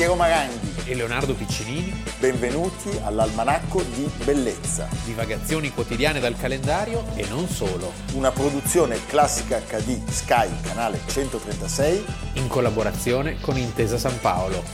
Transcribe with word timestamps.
Piero 0.00 0.14
Maranghi. 0.14 0.88
e 0.90 0.94
Leonardo 0.94 1.34
Piccinini, 1.34 1.92
Benvenuti 2.18 2.88
all'Almanacco 3.04 3.82
di 3.82 4.10
Bellezza, 4.24 4.88
divagazioni 5.04 5.70
quotidiane 5.72 6.20
dal 6.20 6.38
calendario 6.38 7.04
e 7.16 7.26
non 7.28 7.46
solo, 7.46 7.92
una 8.14 8.30
produzione 8.30 9.04
classica 9.04 9.58
HD 9.58 10.02
Sky, 10.08 10.48
canale 10.62 11.00
136. 11.06 12.02
in 12.36 12.48
collaborazione 12.48 13.42
con 13.42 13.58
Intesa 13.58 13.98
San 13.98 14.18
Paolo. 14.20 14.64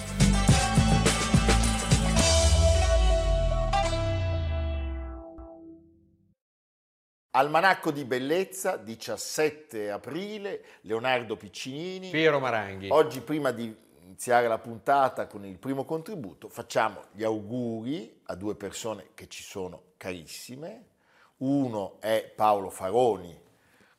Almanacco 7.30 7.90
di 7.90 8.04
Bellezza, 8.04 8.76
17 8.76 9.90
aprile, 9.90 10.62
Leonardo 10.82 11.34
Piccinini. 11.36 12.10
Piero 12.10 12.38
Maranghi. 12.38 12.90
Oggi 12.90 13.20
prima 13.20 13.50
di 13.50 13.84
iniziare 14.06 14.46
la 14.48 14.58
puntata 14.58 15.26
con 15.26 15.44
il 15.44 15.58
primo 15.58 15.84
contributo 15.84 16.48
facciamo 16.48 17.04
gli 17.12 17.24
auguri 17.24 18.20
a 18.26 18.34
due 18.36 18.54
persone 18.54 19.08
che 19.14 19.28
ci 19.28 19.42
sono 19.42 19.82
carissime. 19.96 20.84
Uno 21.38 22.00
è 22.00 22.32
Paolo 22.34 22.70
Faroni, 22.70 23.38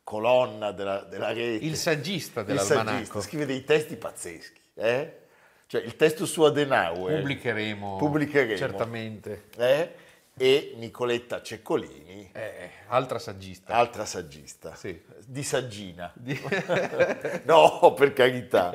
colonna 0.03 0.71
della, 0.71 1.01
della 1.03 1.31
rete. 1.33 1.63
Il 1.63 1.75
saggista 1.75 2.39
Il 2.39 2.47
dell'almanacco. 2.47 2.89
saggista, 2.95 3.21
scrive 3.21 3.45
dei 3.45 3.63
testi 3.63 3.95
pazzeschi. 3.95 4.61
eh? 4.75 5.21
Cioè 5.67 5.81
il 5.81 5.95
testo 5.97 6.25
su 6.25 6.41
Adenauer. 6.43 7.17
Pubblicheremo, 7.17 7.97
Pubblicheremo. 7.97 8.57
certamente. 8.57 9.49
eh? 9.57 9.93
E 10.39 10.73
Nicoletta 10.75 11.41
Ceccolini, 11.41 12.29
Eh, 12.31 12.69
altra 12.87 13.17
saggista. 13.17 13.73
altra 13.73 14.05
saggista. 14.05 14.75
Sì. 14.75 15.01
Di 15.25 15.41
saggina. 15.43 16.13
no, 17.45 17.93
per 17.95 18.13
carità. 18.13 18.71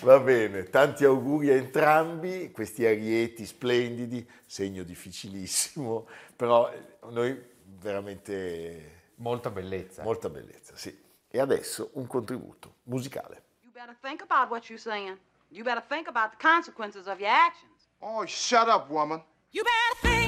Va 0.00 0.18
bene, 0.18 0.64
tanti 0.64 1.04
auguri 1.04 1.50
a 1.50 1.54
entrambi, 1.54 2.50
questi 2.50 2.84
arieti 2.84 3.46
splendidi, 3.46 4.28
segno 4.44 4.82
difficilissimo, 4.82 6.08
però 6.34 6.70
noi 7.10 7.40
veramente 7.64 8.94
Molta 9.16 9.50
bellezza. 9.50 10.02
molta 10.02 10.28
bellezza, 10.28 10.74
sì. 10.76 11.04
E 11.28 11.38
adesso 11.38 11.90
un 11.94 12.06
contributo 12.06 12.76
musicale. 12.84 13.42
You 13.62 13.70
better 13.72 13.96
think 14.02 14.22
about 14.22 14.50
what 14.50 14.68
you're 14.68 14.80
saying. 14.82 15.16
You 15.48 15.62
better 15.62 15.82
think 15.86 16.08
about 16.08 16.30
the 16.30 16.36
consequences 16.40 17.06
of 17.06 17.18
your 17.20 17.30
actions. 17.30 17.88
Oh, 18.00 18.24
shut 18.26 18.68
up, 18.68 18.90
woman. 18.90 19.22
You 19.50 19.62
better 19.62 20.16
think, 20.16 20.25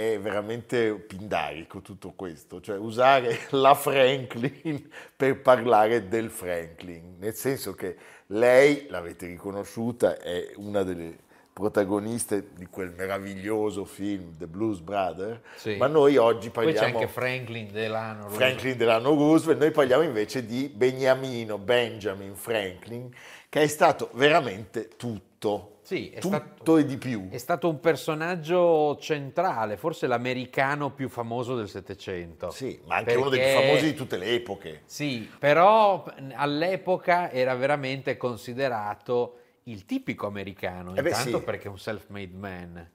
è 0.00 0.18
veramente 0.20 0.94
pindarico 0.94 1.80
tutto 1.80 2.12
questo, 2.16 2.60
cioè 2.60 2.78
usare 2.78 3.38
la 3.50 3.74
Franklin 3.74 4.88
per 5.14 5.40
parlare 5.40 6.08
del 6.08 6.30
Franklin, 6.30 7.16
nel 7.18 7.34
senso 7.34 7.74
che 7.74 7.96
lei, 8.28 8.86
l'avete 8.88 9.26
riconosciuta, 9.26 10.18
è 10.18 10.52
una 10.56 10.82
delle 10.82 11.28
protagoniste 11.52 12.50
di 12.54 12.66
quel 12.66 12.92
meraviglioso 12.96 13.84
film 13.84 14.36
The 14.38 14.46
Blues 14.46 14.78
Brother, 14.78 15.42
Sì. 15.56 15.76
ma 15.76 15.88
noi 15.88 16.16
oggi 16.16 16.48
Poi 16.48 16.66
c'è 16.66 16.72
parliamo... 16.72 16.98
anche 17.00 17.12
Franklin 17.12 17.70
Delano. 17.70 18.22
Roosevelt. 18.22 18.36
Franklin 18.36 18.76
Delano 18.76 19.08
Roosevelt, 19.14 19.58
noi 19.60 19.70
parliamo 19.70 20.02
invece 20.02 20.46
di 20.46 20.70
Beniamino 20.74 21.58
Benjamin 21.58 22.34
Franklin, 22.34 23.10
che 23.48 23.62
è 23.62 23.66
stato 23.66 24.10
veramente 24.14 24.88
tutto, 24.96 25.79
Sì, 25.90 26.08
è 26.10 26.20
tutto 26.20 26.36
stato- 26.36 26.76
e 26.78 26.84
di 26.84 26.96
più. 26.98 27.28
È 27.30 27.36
stato 27.38 27.68
un 27.68 27.80
personaggio 27.80 28.96
centrale, 29.00 29.76
forse 29.76 30.06
l'americano 30.06 30.92
più 30.92 31.08
famoso 31.08 31.56
del 31.56 31.68
Settecento. 31.68 32.50
Sì, 32.50 32.80
ma 32.86 32.94
anche 32.94 33.16
uno 33.16 33.28
dei 33.28 33.40
più 33.40 33.48
Perché- 33.48 33.66
famosi 33.66 33.84
di 33.86 33.94
tutte 33.94 34.16
le 34.16 34.26
epoche. 34.34 34.82
Sì, 34.84 35.28
però 35.36 36.04
all'epoca 36.34 37.32
era 37.32 37.56
veramente 37.56 38.16
considerato 38.16 39.38
il 39.64 39.84
tipico 39.84 40.28
americano, 40.28 40.94
Eh 40.94 41.02
beh, 41.02 41.08
intanto 41.08 41.38
sì. 41.38 41.44
perché 41.44 41.64
è 41.66 41.70
un 41.70 41.78
self-made 41.80 42.36
man 42.36 42.90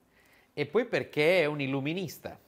e 0.53 0.65
poi 0.65 0.85
perché 0.85 1.41
è 1.41 1.45
un 1.47 1.59
illuminista, 1.59 2.39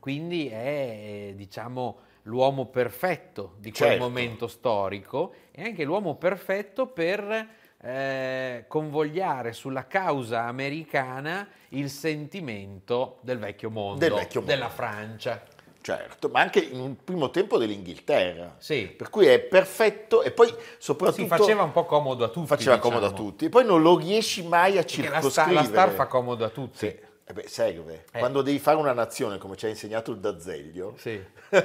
quindi 0.00 0.48
è 0.48 1.34
diciamo 1.36 1.98
l'uomo 2.22 2.64
perfetto 2.66 3.56
di 3.58 3.72
quel 3.72 3.90
Certo. 3.90 4.02
momento 4.04 4.46
storico 4.46 5.34
e 5.50 5.62
anche 5.64 5.84
l'uomo 5.84 6.14
perfetto 6.16 6.86
per 6.86 7.60
eh, 7.84 8.64
convogliare 8.68 9.52
sulla 9.52 9.86
causa 9.86 10.44
americana 10.44 11.46
il 11.70 11.90
sentimento 11.90 13.18
del 13.22 13.38
vecchio 13.38 13.70
mondo, 13.70 13.98
Del 13.98 14.12
vecchio 14.12 14.40
mondo. 14.40 14.54
della 14.54 14.68
Francia. 14.68 15.42
Certo, 15.80 16.28
ma 16.28 16.40
anche 16.40 16.60
in 16.60 16.78
un 16.78 17.02
primo 17.02 17.30
tempo 17.30 17.58
dell'Inghilterra. 17.58 18.54
Sì. 18.58 18.84
Per 18.86 19.10
cui 19.10 19.26
è 19.26 19.40
perfetto 19.40 20.22
e 20.22 20.30
poi 20.30 20.54
soprattutto 20.78 21.22
Si 21.22 21.26
faceva 21.26 21.64
un 21.64 21.72
po' 21.72 21.84
comodo 21.84 22.24
a 22.24 22.28
tutti. 22.28 22.46
faceva 22.46 22.78
comodo 22.78 23.06
a 23.06 23.08
diciamo. 23.10 23.28
tutti. 23.30 23.44
E 23.46 23.48
poi 23.48 23.64
non 23.64 23.82
lo 23.82 23.96
riesci 23.98 24.46
mai 24.46 24.78
a 24.78 24.82
Perché 24.84 25.02
la, 25.08 25.08
sta- 25.20 25.20
circoscrivere. 25.20 25.54
la 25.54 25.64
star 25.64 25.90
fa 25.90 26.06
comodo 26.06 26.44
a 26.44 26.50
tutti. 26.50 26.78
Sì. 26.78 26.86
Eh 27.24 27.32
beh, 27.32 27.48
serve. 27.48 28.04
Eh. 28.12 28.18
Quando 28.20 28.42
devi 28.42 28.60
fare 28.60 28.76
una 28.76 28.92
nazione, 28.92 29.38
come 29.38 29.56
ci 29.56 29.66
ha 29.66 29.68
insegnato 29.70 30.12
il 30.12 30.18
D'Azeglio, 30.18 30.94
Sì, 30.98 31.20
hai 31.50 31.64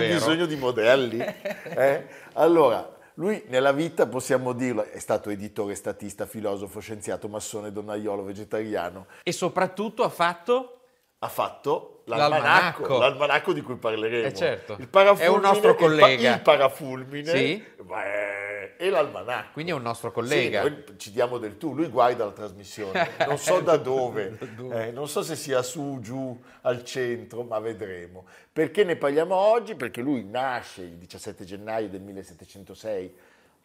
vero. 0.00 0.14
bisogno 0.14 0.44
di 0.44 0.56
modelli. 0.56 1.18
eh? 1.64 2.06
Allora, 2.34 2.95
lui 3.18 3.42
nella 3.48 3.72
vita, 3.72 4.06
possiamo 4.06 4.52
dirlo, 4.52 4.84
è 4.84 4.98
stato 4.98 5.30
editore, 5.30 5.74
statista, 5.74 6.24
filosofo, 6.26 6.80
scienziato, 6.80 7.28
massone, 7.28 7.72
donnaiolo, 7.72 8.22
vegetariano. 8.22 9.06
E 9.22 9.32
soprattutto 9.32 10.02
ha 10.04 10.08
fatto 10.08 10.70
Ha 11.18 11.28
fatto 11.28 12.02
l'almanacco, 12.04 12.82
L'almanacco. 12.82 12.98
l'almanacco 12.98 13.52
di 13.54 13.62
cui 13.62 13.76
parleremo. 13.76 14.26
Eh, 14.26 14.34
certo. 14.34 14.76
Il 14.78 14.86
parafulmine, 14.88 15.26
È 15.26 15.34
un 15.34 15.40
nostro 15.40 15.70
il 15.70 15.74
pa- 15.76 15.82
collega. 15.82 16.34
Il, 16.34 16.40
parafulmine 16.42 17.30
Sì. 17.34 17.64
beh, 17.82 18.45
e 18.76 18.90
l'almanacco. 18.90 19.52
Quindi 19.52 19.72
è 19.72 19.74
un 19.74 19.82
nostro 19.82 20.08
Sì, 20.08 20.14
collega. 20.14 20.62
noi 20.62 20.84
ci 20.96 21.10
diamo 21.10 21.38
del 21.38 21.56
tu, 21.56 21.74
lui 21.74 21.88
guarda 21.88 22.24
la 22.24 22.32
trasmissione, 22.32 23.10
non 23.26 23.38
so 23.38 23.60
da 23.60 23.76
dove, 23.76 24.38
eh, 24.72 24.90
non 24.90 25.08
so 25.08 25.22
se 25.22 25.36
sia 25.36 25.62
su, 25.62 25.98
giù, 26.00 26.40
al 26.62 26.84
centro, 26.84 27.42
ma 27.42 27.58
vedremo. 27.58 28.26
Perché 28.52 28.84
ne 28.84 28.96
parliamo 28.96 29.34
oggi? 29.34 29.74
Perché 29.74 30.00
lui 30.00 30.24
nasce 30.24 30.82
il 30.82 30.96
17 30.96 31.44
gennaio 31.44 31.88
del 31.88 32.00
1706 32.00 33.14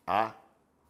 a 0.05 0.35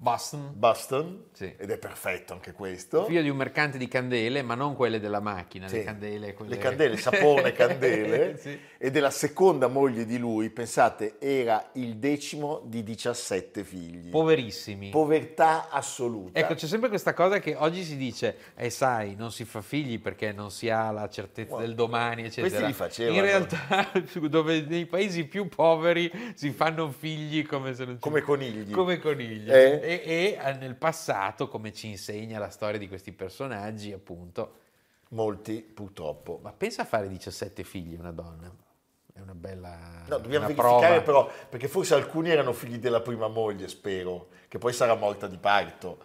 Boston, 0.01 0.49
Boston, 0.55 1.25
Sì. 1.31 1.53
ed 1.55 1.69
è 1.69 1.77
perfetto 1.77 2.33
anche 2.33 2.53
questo. 2.53 3.05
figlio 3.05 3.21
di 3.21 3.29
un 3.29 3.37
mercante 3.37 3.77
di 3.77 3.87
candele, 3.87 4.41
ma 4.41 4.55
non 4.55 4.75
quelle 4.75 4.99
della 4.99 5.19
macchina, 5.19 5.67
Sì. 5.67 5.75
le 5.75 5.83
candele. 5.83 6.33
Quelle... 6.33 6.55
Le 6.55 6.57
candele, 6.57 6.97
sapone, 6.97 7.51
candele. 7.53 8.35
Sì. 8.39 8.59
E 8.79 8.89
della 8.89 9.11
seconda 9.11 9.67
moglie 9.67 10.05
di 10.07 10.17
lui, 10.17 10.49
pensate, 10.49 11.17
era 11.19 11.69
il 11.73 11.97
decimo 11.97 12.63
di 12.65 12.81
17 12.81 13.63
figli. 13.63 14.09
Poverissimi. 14.09 14.89
Povertà 14.89 15.69
assoluta. 15.69 16.39
Ecco, 16.39 16.55
c'è 16.55 16.65
sempre 16.65 16.89
questa 16.89 17.13
cosa 17.13 17.37
che 17.37 17.53
oggi 17.55 17.83
si 17.83 17.95
dice, 17.95 18.37
eh 18.55 18.71
sai, 18.71 19.13
non 19.15 19.31
si 19.31 19.45
fa 19.45 19.61
figli 19.61 19.99
perché 19.99 20.31
non 20.31 20.49
si 20.49 20.67
ha 20.71 20.89
la 20.89 21.07
certezza 21.09 21.57
del 21.57 21.75
domani, 21.75 22.23
eccetera. 22.23 22.47
Questi 22.47 22.65
li 22.65 22.73
facevano. 22.73 23.17
In 23.17 23.21
realtà, 23.21 23.91
dove 24.27 24.61
nei 24.67 24.87
paesi 24.87 25.25
più 25.25 25.47
poveri 25.47 26.11
si 26.33 26.49
fanno 26.49 26.89
figli 26.89 27.45
come 27.45 27.75
se 27.75 27.85
non 27.85 27.93
ci- 27.93 27.99
Come 28.01 28.21
conigli. 28.21 28.71
Come 28.71 28.97
conigli. 28.97 29.47
Eh? 29.51 29.89
E, 29.91 30.01
e, 30.05 30.39
eh, 30.41 30.53
nel 30.53 30.75
passato, 30.75 31.49
come 31.49 31.73
ci 31.73 31.87
insegna 31.87 32.39
la 32.39 32.49
storia 32.49 32.79
di 32.79 32.87
questi 32.87 33.11
personaggi, 33.11 33.91
appunto, 33.91 34.59
Molti, 35.09 35.61
purtroppo. 35.61 36.39
ma 36.41 36.53
pensa 36.53 36.83
a 36.83 36.85
fare 36.85 37.09
17 37.09 37.63
figli 37.63 37.95
una 37.99 38.11
donna. 38.11 38.49
È 39.13 39.19
una 39.19 39.35
bella 39.35 40.03
No, 40.07 40.17
dobbiamo 40.19 40.47
verificare 40.47 41.01
prova. 41.01 41.25
però, 41.25 41.47
perché 41.49 41.67
forse 41.67 41.93
alcuni 41.95 42.29
erano 42.29 42.53
figli 42.53 42.77
della 42.77 43.01
prima 43.01 43.27
moglie, 43.27 43.67
spero, 43.67 44.29
che 44.47 44.57
poi 44.57 44.71
sarà 44.71 44.95
morta 44.95 45.27
di 45.27 45.37
parto. 45.37 45.97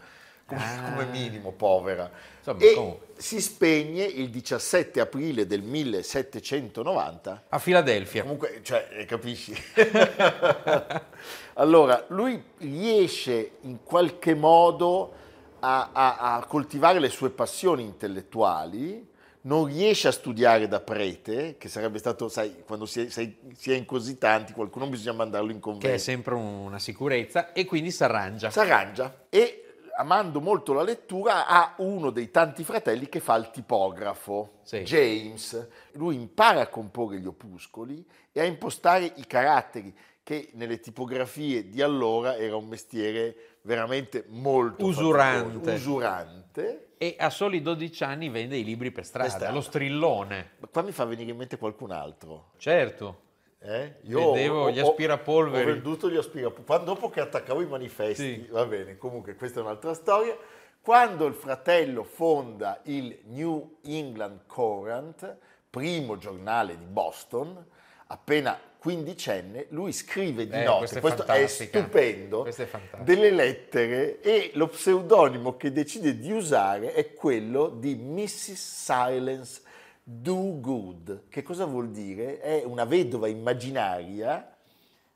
Come, 0.47 0.61
Ah. 0.63 0.91
come 0.93 1.05
minimo 1.07 1.53
povera. 1.53 2.11
Insomma, 2.39 2.61
e 2.65 2.73
comunque. 2.75 3.07
si 3.17 3.41
spegne 3.41 4.05
il 4.05 4.31
17 4.31 5.01
aprile 5.01 5.47
del 5.47 5.63
1790 5.63 7.45
A 7.49 7.59
Filadelfia. 7.59 8.23
Comunque, 8.23 8.61
cioè, 8.63 8.89
eh, 8.93 9.05
capisci? 9.05 9.53
allora, 11.55 12.05
lui 12.09 12.43
riesce 12.59 13.53
in 13.63 13.83
qualche 13.83 14.35
modo 14.35 15.13
a, 15.61 15.91
a- 15.93 16.35
a 16.37 16.45
coltivare 16.45 16.99
le 17.01 17.09
sue 17.09 17.31
passioni 17.31 17.83
intellettuali, 17.83 19.15
non 19.43 19.65
riesce 19.67 20.09
a 20.09 20.13
studiare 20.13 20.67
da 20.69 20.81
prete, 20.81 21.57
che 21.57 21.69
sarebbe 21.69 21.99
stato, 21.99 22.29
sai, 22.29 22.63
quando 22.67 22.85
si 22.85 23.03
è, 23.07 23.09
si 23.09 23.73
è 23.73 23.75
in 23.75 23.85
così 23.85 24.19
tanti, 24.19 24.53
qualcuno 24.53 24.87
bisogna 24.89 25.13
mandarlo 25.17 25.51
in 25.53 25.61
che 25.61 25.69
è 25.69 25.73
convento. 25.73 25.99
sempre 25.99 26.35
una 26.35 26.79
sicurezza, 26.81 27.53
e 27.53 27.65
quindi 27.65 27.91
si 27.93 28.03
arrangia. 28.03 28.51
Si 28.51 28.59
arrangia 28.59 29.27
e, 29.29 29.66
amando 29.97 30.41
molto 30.41 30.73
la 30.73 30.83
lettura, 30.83 31.47
ha 31.47 31.75
uno 31.79 32.11
dei 32.11 32.31
tanti 32.31 32.63
fratelli 32.65 33.09
che 33.09 33.21
fa 33.21 33.35
il 33.37 33.51
tipografo, 33.51 34.59
Sì. 34.63 34.79
James. 34.83 35.69
Lui 35.93 36.15
impara 36.17 36.61
a 36.63 36.67
comporre 36.69 37.19
gli 37.19 37.27
opuscoli 37.27 38.05
e 38.33 38.41
a 38.41 38.45
impostare 38.45 39.13
i 39.17 39.27
caratteri, 39.27 39.95
che 40.23 40.51
nelle 40.55 40.81
tipografie 40.81 41.69
di 41.69 41.81
allora 41.83 42.37
era 42.37 42.57
un 42.57 42.67
mestiere 42.67 43.59
veramente 43.63 44.25
molto 44.29 44.85
Usurante. 44.85 45.73
usurante. 45.73 46.89
E 46.99 47.15
a 47.19 47.31
soli 47.31 47.63
12 47.63 48.03
anni 48.05 48.29
vende 48.29 48.57
i 48.57 48.65
libri 48.65 48.91
per 48.91 49.05
strada, 49.05 49.29
Per 49.29 49.37
strada. 49.37 49.55
lo 49.55 49.61
strillone. 49.61 50.51
Ma 50.59 50.67
qua 50.69 50.83
mi 50.83 50.93
fa 50.93 51.05
venire 51.05 51.31
in 51.31 51.37
mente 51.37 51.59
qualcun 51.59 51.91
altro. 51.93 52.51
Certo. 52.57 53.21
Eh? 53.67 53.95
Vedevo 54.03 54.71
gli 54.71 54.79
aspirapolveri. 54.79 55.71
Ho 55.71 55.75
venduto 55.75 56.09
gli 56.09 56.17
aspirapolveri. 56.17 56.85
Dopo 56.85 57.11
che 57.11 57.21
attaccavo 57.21 57.61
i 57.63 57.67
manifesti, 57.67 58.35
Sì. 58.35 58.47
va 58.51 58.65
bene, 58.65 58.97
comunque 58.97 59.35
questa 59.35 59.61
è 59.61 59.63
un'altra 59.63 59.93
storia. 59.93 60.37
Quando 60.81 61.27
il 61.27 61.35
fratello 61.35 62.05
fonda 62.05 62.81
il 62.85 63.19
New 63.25 63.79
England 63.85 64.47
Courant, 64.47 65.37
primo 65.69 66.17
giornale 66.17 66.79
di 66.79 66.85
Boston, 66.85 67.65
appena 68.07 68.57
quindicenne, 68.79 69.67
lui 69.71 69.93
scrive 69.93 70.47
di 70.47 70.55
Eh, 70.55 70.63
notte, 70.63 71.01
questa 71.01 71.25
è 71.25 71.27
questo 71.27 71.33
è 71.33 71.47
stupendo, 71.67 72.43
Questa 72.43 72.63
è 72.63 72.69
delle 72.99 73.33
lettere 73.33 74.21
e 74.21 74.53
lo 74.55 74.69
pseudonimo 74.69 75.57
che 75.57 75.73
decide 75.73 76.17
di 76.17 76.31
usare 76.31 76.93
è 76.93 77.13
quello 77.15 77.69
di 77.69 77.97
Mrs. 77.97 78.53
Silence 78.55 79.63
Do 80.09 80.61
Good. 80.61 81.25
Che 81.29 81.43
cosa 81.43 81.65
vuol 81.65 81.91
dire? 81.91 82.39
È 82.39 82.63
una 82.63 82.85
vedova 82.85 83.27
immaginaria 83.27 84.57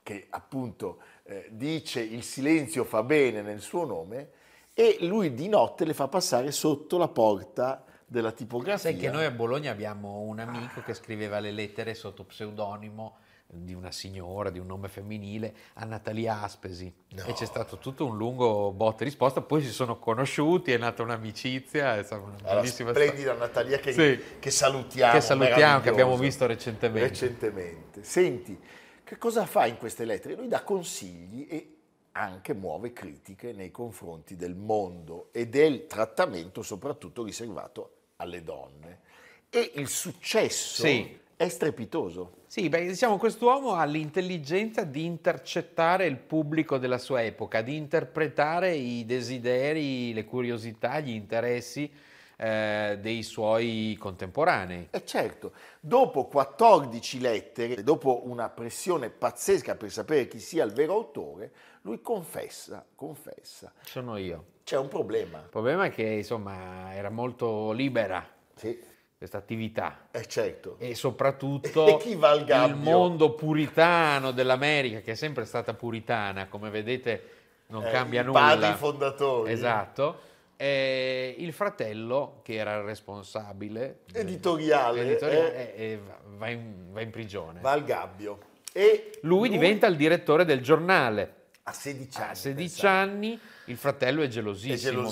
che 0.03 0.27
appunto 0.31 0.99
eh, 1.23 1.47
dice 1.53 2.01
il 2.01 2.25
silenzio 2.25 2.83
fa 2.83 3.05
bene 3.05 3.41
nel 3.41 3.61
suo 3.61 3.85
nome 3.85 4.31
e 4.75 4.97
lui 5.03 5.33
di 5.33 5.47
notte 5.47 5.85
le 5.85 5.95
fa 5.95 6.09
passare 6.09 6.51
sotto 6.51 6.99
la 6.99 7.07
porta 7.07 7.85
della 8.05 8.33
tipografia. 8.33 8.91
Sai 8.91 8.97
che 8.97 9.11
noi 9.11 9.27
a 9.27 9.31
Bologna 9.31 9.71
abbiamo 9.71 10.23
un 10.23 10.41
amico 10.41 10.83
che 10.83 10.95
scriveva 10.95 11.39
le 11.39 11.53
lettere 11.53 11.95
sotto 11.95 12.25
pseudonimo 12.25 13.19
di 13.52 13.75
una 13.75 13.91
signora, 13.91 14.50
di 14.50 14.58
un 14.58 14.67
nome 14.67 14.88
femminile, 14.88 15.55
a 15.75 15.85
Natalia 15.85 16.43
Aspesi. 16.43 16.93
No. 17.11 17.25
E 17.25 17.32
c'è 17.32 17.44
stato 17.44 17.79
tutto 17.79 18.06
un 18.06 18.17
lungo 18.17 18.70
botta 18.70 19.02
e 19.02 19.05
risposta, 19.05 19.41
poi 19.41 19.62
si 19.62 19.70
sono 19.70 19.99
conosciuti, 19.99 20.73
è 20.73 20.79
nata 20.79 21.02
un'amicizia, 21.02 21.97
è 21.99 22.02
stata 22.05 22.23
una 22.23 22.37
Alla 22.44 22.61
bellissima 22.61 22.91
splendida 22.91 23.35
Natalia 23.35 23.79
che, 23.79 23.93
Sì. 23.93 24.38
che 24.38 24.50
salutiamo. 24.50 25.12
Che 25.12 25.20
salutiamo, 25.20 25.81
che 25.81 25.88
abbiamo 25.88 26.17
visto 26.17 26.47
recentemente. 26.47 27.08
Recentemente. 27.08 28.05
Senti, 28.05 28.58
che 29.02 29.19
cosa 29.19 29.44
fa 29.47 29.67
in 29.67 29.76
queste 29.79 30.05
lettere? 30.05 30.37
Lui 30.37 30.47
dà 30.49 30.62
consigli 30.62 31.47
e 31.50 31.75
anche 32.12 32.55
muove 32.55 32.93
critiche 32.93 33.52
nei 33.52 33.70
confronti 33.70 34.37
del 34.37 34.55
mondo 34.55 35.29
e 35.32 35.49
del 35.49 35.87
trattamento 35.87 36.62
soprattutto 36.62 37.25
riservato 37.25 37.94
alle 38.17 38.43
donne. 38.43 39.00
E 39.49 39.73
il 39.76 39.88
successo 39.88 40.82
Sì. 40.82 41.19
è 41.37 41.49
strepitoso. 41.49 42.38
Sì, 42.50 42.69
beh, 42.69 42.85
diciamo 42.85 43.17
quest'uomo 43.17 43.75
ha 43.75 43.85
l'intelligenza 43.85 44.82
di 44.82 45.05
intercettare 45.05 46.06
il 46.06 46.17
pubblico 46.17 46.79
della 46.79 46.99
sua 46.99 47.23
epoca, 47.23 47.62
di 47.62 47.76
interpretare 47.76 48.75
i 48.75 49.06
desideri, 49.06 50.12
le 50.12 50.25
curiosità, 50.25 50.99
gli 50.99 51.11
interessi 51.11 51.88
eh, 52.37 52.99
dei 53.00 53.23
suoi 53.23 53.97
contemporanei. 54.00 54.88
E 54.91 55.05
certo, 55.05 55.52
dopo 55.79 56.25
14 56.25 57.20
lettere, 57.20 57.85
dopo 57.85 58.23
una 58.25 58.49
pressione 58.49 59.11
pazzesca 59.11 59.76
per 59.76 59.93
sapere 59.93 60.26
chi 60.26 60.41
sia 60.41 60.64
il 60.64 60.73
vero 60.73 60.94
autore, 60.94 61.52
lui 61.82 62.00
confessa, 62.00 62.85
confessa. 62.97 63.73
Sono 63.85 64.17
io. 64.17 64.44
C'è 64.64 64.76
un 64.76 64.88
problema. 64.88 65.38
Il 65.38 65.50
problema 65.50 65.85
è 65.85 65.91
che 65.93 66.02
insomma 66.02 66.93
era 66.97 67.11
molto 67.11 67.70
libera 67.70 68.29
Sì, 68.56 68.76
questa 69.21 69.37
attività 69.37 70.07
è 70.11 70.25
certo. 70.25 70.77
e 70.79 70.95
soprattutto 70.95 71.85
E 72.01 72.65
il 72.65 72.75
mondo 72.75 73.35
puritano 73.35 74.31
dell'America, 74.31 75.01
che 75.01 75.13
è 75.13 75.15
sempre 75.15 75.45
stata 75.45 75.75
puritana, 75.75 76.49
come 76.49 76.71
vedete 76.71 77.23
non 77.67 77.85
Eh, 77.85 77.91
cambia 77.91 78.23
i 78.23 78.25
nulla. 78.25 78.39
padri 78.39 78.73
fondatori. 78.79 79.53
Esatto. 79.53 80.21
E 80.57 81.35
il 81.37 81.53
fratello, 81.53 82.41
che 82.43 82.55
era 82.55 82.77
il 82.77 82.85
responsabile 82.85 83.99
Editoriale, 84.11 85.03
editoriale, 85.03 85.75
eh, 85.77 85.85
eh, 85.85 86.01
va, 86.39 86.49
in, 86.49 86.91
va 86.91 87.03
in 87.03 87.11
prigione. 87.11 87.61
Va 87.61 87.73
al 87.73 87.85
gabbio. 87.85 88.39
E 88.73 89.19
Lui 89.21 89.51
diventa 89.51 89.87
il 89.87 89.97
direttore 89.97 90.47
del 90.47 90.63
giornale. 90.63 91.35
A 91.71 91.73
16 91.73 92.19
anni. 92.21 92.31
A 92.31 92.35
16 92.35 92.69
pensate. 92.69 92.87
anni 92.89 93.41
il 93.67 93.77
fratello 93.77 94.23
è 94.23 94.25
È 94.25 94.29
gelosissimo, 94.29 94.77
gelosissimo 94.77 95.09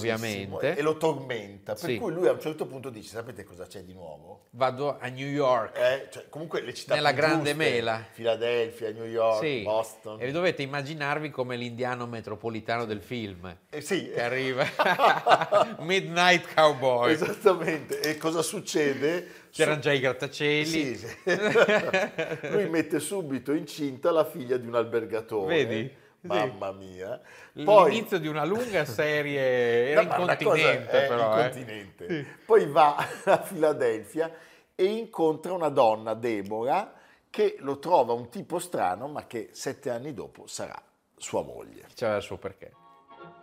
ovviamente. 0.57 0.77
E 0.77 0.83
lo 0.83 0.97
tormenta. 0.97 1.75
Per 1.75 1.91
Sì. 1.91 1.97
cui 1.99 2.13
lui 2.13 2.27
a 2.27 2.33
un 2.33 2.41
certo 2.41 2.67
punto 2.67 2.91
dice: 2.91 3.11
Sapete 3.11 3.45
cosa 3.45 3.67
c'è 3.67 3.83
di 3.85 3.93
nuovo? 3.93 4.47
Vado 4.51 4.99
a 4.99 5.07
New 5.09 5.29
York. 5.29 5.77
Eh, 5.79 6.09
cioè, 6.11 6.29
comunque 6.29 6.61
le 6.63 6.75
città 6.75 6.95
Nella 6.95 7.13
grande 7.13 7.51
giuste, 7.53 7.55
mela. 7.55 8.05
Filadelfia, 8.11 8.91
New 8.91 9.05
York, 9.05 9.41
Sì. 9.45 9.63
Boston. 9.63 10.21
E 10.21 10.31
dovete 10.33 10.63
immaginarvi 10.63 11.31
come 11.31 11.57
l'indiano 11.57 12.07
metropolitano 12.07 12.85
del 12.85 13.01
film 13.01 13.57
Eh, 13.71 13.81
sì. 13.81 14.11
che 14.11 14.23
arriva 14.23 14.65
Midnight 15.81 16.53
Cowboy. 16.55 17.13
Esattamente. 17.13 18.01
E 18.01 18.17
cosa 18.17 18.43
succede? 18.43 19.47
C'erano 19.51 19.79
già 19.81 19.93
i 19.93 20.01
grattacieli. 20.01 20.65
Sì, 20.67 20.97
sì. 20.97 21.07
Lui 22.51 22.69
mette 22.69 22.99
subito 23.01 23.53
incinta 23.53 24.11
la 24.11 24.25
figlia 24.25 24.57
di 24.57 24.67
un 24.67 24.75
albergatore. 24.75 25.65
Vedi? 25.65 26.07
Mamma 26.23 26.73
mia. 26.73 27.21
Poi, 27.65 27.91
L'inizio 27.93 28.19
di 28.19 28.27
una 28.29 28.45
lunga 28.45 28.85
serie 28.85 29.91
era 29.91 30.03
No, 30.03 30.09
incontinente 30.09 30.45
cosa- 30.45 30.73
eh, 30.73 31.07
però. 31.09 31.37
eh. 31.39 31.47
incontinente. 31.47 32.27
Poi 32.45 32.67
va 32.67 32.97
a 33.25 33.43
Filadelfia 33.43 34.33
e 34.75 34.85
incontra 34.85 35.53
una 35.53 35.69
donna, 35.69 36.15
Deborah, 36.15 36.93
che 37.31 37.57
lo 37.61 37.79
trova 37.79 38.13
un 38.13 38.29
tipo 38.31 38.59
strano, 38.59 39.07
ma 39.09 39.27
che 39.27 39.51
sette 39.53 39.91
anni 39.91 40.13
dopo 40.15 40.47
sarà 40.47 40.81
sua 41.17 41.43
moglie. 41.43 41.87
C'era 41.95 42.17
il 42.17 42.23
suo 42.23 42.37
perché. 42.37 42.73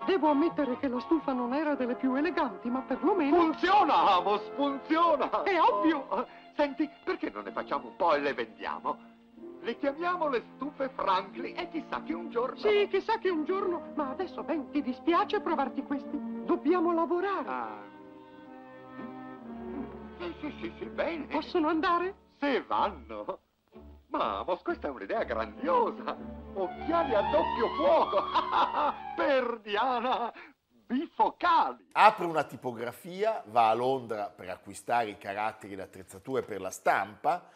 Devo 0.05 0.29
ammettere 0.29 0.77
che 0.77 0.87
la 0.87 0.99
stufa 0.99 1.33
non 1.33 1.53
era 1.53 1.73
delle 1.75 1.95
più 1.95 2.13
eleganti, 2.15 2.69
ma 2.69 2.81
perlomeno... 2.81 3.35
Funziona, 3.37 4.13
Amos, 4.13 4.41
funziona! 4.55 5.41
È 5.43 5.59
ovvio! 5.59 6.27
Senti, 6.55 6.87
perché 7.03 7.29
non 7.31 7.43
ne 7.43 7.51
facciamo 7.51 7.87
un 7.87 7.95
po' 7.95 8.13
e 8.13 8.19
le 8.19 8.33
vendiamo? 8.33 8.97
Le 9.65 9.79
chiamiamo 9.79 10.27
le 10.27 10.43
stufe 10.53 10.89
Franklin 10.89 11.57
e 11.57 11.67
chissà 11.69 12.03
che 12.03 12.13
un 12.13 12.29
giorno... 12.29 12.55
Sì, 12.57 12.87
chissà 12.87 13.17
che 13.17 13.31
un 13.31 13.45
giorno... 13.45 13.93
Ma 13.95 14.11
adesso, 14.11 14.43
Ben, 14.43 14.69
ti 14.69 14.83
dispiace 14.83 15.39
provarti 15.39 15.81
questi? 15.81 16.19
Dobbiamo 16.45 16.93
lavorare. 16.93 17.49
Ah. 17.49 17.83
Sì, 20.19 20.35
sì, 20.39 20.55
sì, 20.61 20.73
sì, 20.77 20.85
bene. 20.85 21.25
Possono 21.25 21.69
andare? 21.69 22.13
Se 22.37 22.61
vanno. 22.61 23.39
Ma, 24.09 24.37
Amos, 24.37 24.61
questa 24.61 24.87
è 24.87 24.91
un'idea 24.91 25.23
grandiosa. 25.23 26.15
Occhiali 26.53 27.15
a 27.15 27.21
doppio 27.21 27.67
fuoco. 27.75 28.23
per 29.17 29.61
Diana. 29.63 30.31
Bifocali. 30.69 31.87
Apre 31.93 32.25
una 32.27 32.43
tipografia, 32.43 33.41
va 33.47 33.69
a 33.69 33.73
Londra 33.73 34.29
per 34.29 34.47
acquistare 34.47 35.09
i 35.09 35.17
caratteri 35.17 35.73
e 35.73 35.75
le 35.77 35.81
attrezzature 35.81 36.43
per 36.43 36.61
la 36.61 36.69
stampa 36.69 37.49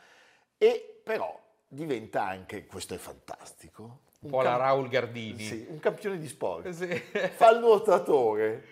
e 0.57 1.01
però 1.03 1.39
diventa 1.69 2.25
anche, 2.27 2.65
questo 2.65 2.95
è 2.95 2.97
fantastico, 2.97 3.99
Un 4.21 4.29
po' 4.31 4.41
la 4.41 4.49
cam- 4.49 4.59
Raul 4.59 4.87
Gardini. 4.89 5.43
sì, 5.43 5.65
un 5.69 5.79
campione 5.79 6.17
di 6.17 6.27
sport. 6.27 6.69
Sì. 6.69 6.87
fa 7.35 7.51
il 7.51 7.59
nuotatore, 7.59 8.63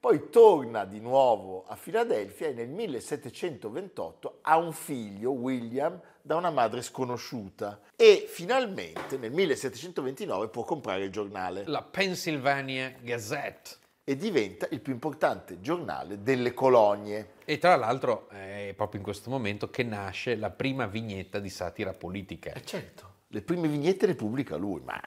poi 0.00 0.28
torna 0.30 0.84
di 0.84 1.00
nuovo 1.00 1.64
a 1.68 1.76
Filadelfia 1.76 2.48
e 2.48 2.52
nel 2.52 2.68
1728 2.68 4.38
ha 4.42 4.56
un 4.56 4.72
figlio, 4.72 5.30
William, 5.32 6.00
da 6.22 6.36
una 6.36 6.50
madre 6.50 6.82
sconosciuta 6.82 7.80
e 7.94 8.26
finalmente 8.28 9.16
nel 9.16 9.30
1729 9.32 10.48
può 10.48 10.64
comprare 10.64 11.04
il 11.04 11.10
giornale 11.10 11.64
La 11.66 11.82
Pennsylvania 11.82 12.92
Gazette. 13.00 13.84
E 14.08 14.14
diventa 14.16 14.68
il 14.70 14.80
più 14.80 14.92
importante 14.92 15.60
giornale 15.60 16.22
delle 16.22 16.54
colonie. 16.54 17.32
E 17.44 17.58
tra 17.58 17.74
l'altro 17.74 18.28
è 18.28 18.72
proprio 18.76 19.00
in 19.00 19.04
questo 19.04 19.30
momento 19.30 19.68
che 19.68 19.82
nasce 19.82 20.36
la 20.36 20.50
prima 20.50 20.86
vignetta 20.86 21.40
di 21.40 21.50
satira 21.50 21.92
politica. 21.92 22.52
E 22.52 22.64
certo, 22.64 23.14
le 23.28 23.42
prime 23.42 23.66
vignette 23.66 24.06
le 24.06 24.14
pubblica 24.14 24.54
lui, 24.54 24.80
ma 24.84 25.00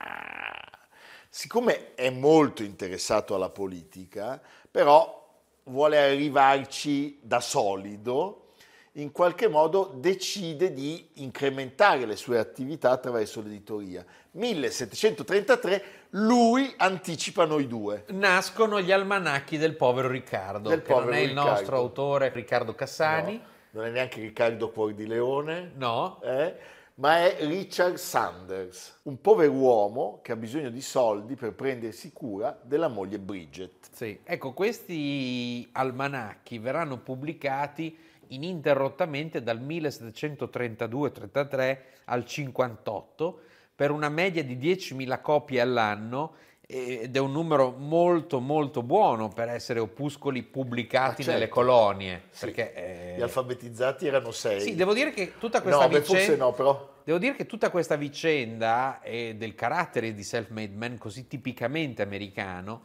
Siccome 1.32 1.94
è 1.94 2.10
molto 2.10 2.63
interessato 2.63 3.36
alla 3.36 3.51
politica, 3.51 4.41
però 4.70 5.32
vuole 5.65 6.00
arrivarci 6.00 7.20
da 7.22 7.39
solido, 7.39 8.49
in 8.93 9.12
qualche 9.12 9.48
modo 9.48 9.91
decide 9.96 10.74
di 10.74 11.08
incrementare 11.15 12.05
le 12.05 12.15
sue 12.15 12.38
attività 12.39 12.91
attraverso 12.91 13.41
l'editoria. 13.41 14.03
1733 14.31 15.84
lui 16.12 16.74
anticipa 16.77 17.46
noi 17.46 17.67
due. 17.67 18.05
Nascono 18.10 18.81
gli 18.81 18.91
almanacchi 18.91 19.58
del 19.58 19.75
povero 19.75 20.08
Riccardo, 20.08 20.69
Del 20.69 20.81
che 20.81 20.91
non 20.91 21.00
povero 21.01 21.17
è 21.17 21.22
il 21.22 21.27
Riccardo. 21.29 21.50
nostro 21.51 21.75
autore 21.77 22.31
Riccardo 22.34 22.74
Cassani. 22.74 23.36
No, 23.38 23.48
non 23.72 23.86
è 23.86 23.89
neanche 23.91 24.19
Riccardo 24.22 24.72
Cuor 24.72 24.93
di 24.93 25.05
Leone, 25.05 25.72
No. 25.75 26.19
eh, 26.24 26.55
ma 26.96 27.19
è 27.19 27.38
Richard 27.46 27.96
Sanders, 27.96 29.00
un 29.03 29.22
pover'uomo 29.22 30.19
che 30.24 30.31
ha 30.31 30.36
bisogno 30.36 30.69
di 30.69 30.81
soldi 30.81 31.36
per 31.36 31.53
prendersi 31.53 32.12
cura 32.12 32.60
della 32.63 32.88
moglie 32.88 33.19
Bridget. 33.19 33.88
Sì. 33.91 34.19
Ecco, 34.24 34.53
questi 34.53 35.69
almanacchi 35.74 36.58
verranno 36.58 36.98
pubblicati 36.98 37.96
ininterrottamente 38.29 39.43
dal 39.43 39.59
1732-33 39.62 41.77
al 42.05 42.25
58 42.25 43.39
per 43.75 43.91
una 43.91 44.09
media 44.09 44.43
di 44.43 44.57
10.000 44.57 45.21
copie 45.21 45.62
all'anno 45.62 46.33
ed 46.71 47.15
è 47.15 47.19
un 47.19 47.31
numero 47.31 47.71
molto 47.75 48.39
molto 48.39 48.83
buono 48.83 49.29
per 49.29 49.48
essere 49.50 49.79
opuscoli 49.79 50.43
pubblicati 50.43 51.21
Ah, 51.21 51.24
certo. 51.24 51.31
nelle 51.31 51.48
colonie. 51.48 52.24
Sì. 52.29 52.45
Perché, 52.45 52.74
eh, 52.75 53.15
Gli 53.17 53.21
alfabetizzati 53.21 54.05
erano 54.05 54.29
sei. 54.31 54.62
sì, 54.62 54.75
devo 54.75 54.93
dire 54.93 55.09
che 55.12 55.33
tutta 55.39 55.62
questa 55.63 55.81
no, 55.83 55.88
beh, 55.89 56.00
vicenda... 56.01 56.19
forse 56.21 56.36
no, 56.38 56.51
però. 56.51 56.93
Devo 57.03 57.17
dire 57.17 57.33
che 57.36 57.48
tutta 57.48 57.71
questa 57.71 57.95
vicenda 57.95 59.01
e 59.01 59.33
del 59.36 59.55
carattere 59.55 60.13
di 60.13 60.21
self-made 60.24 60.75
man 60.75 60.98
così 61.00 61.25
tipicamente 61.27 62.03
americano 62.03 62.83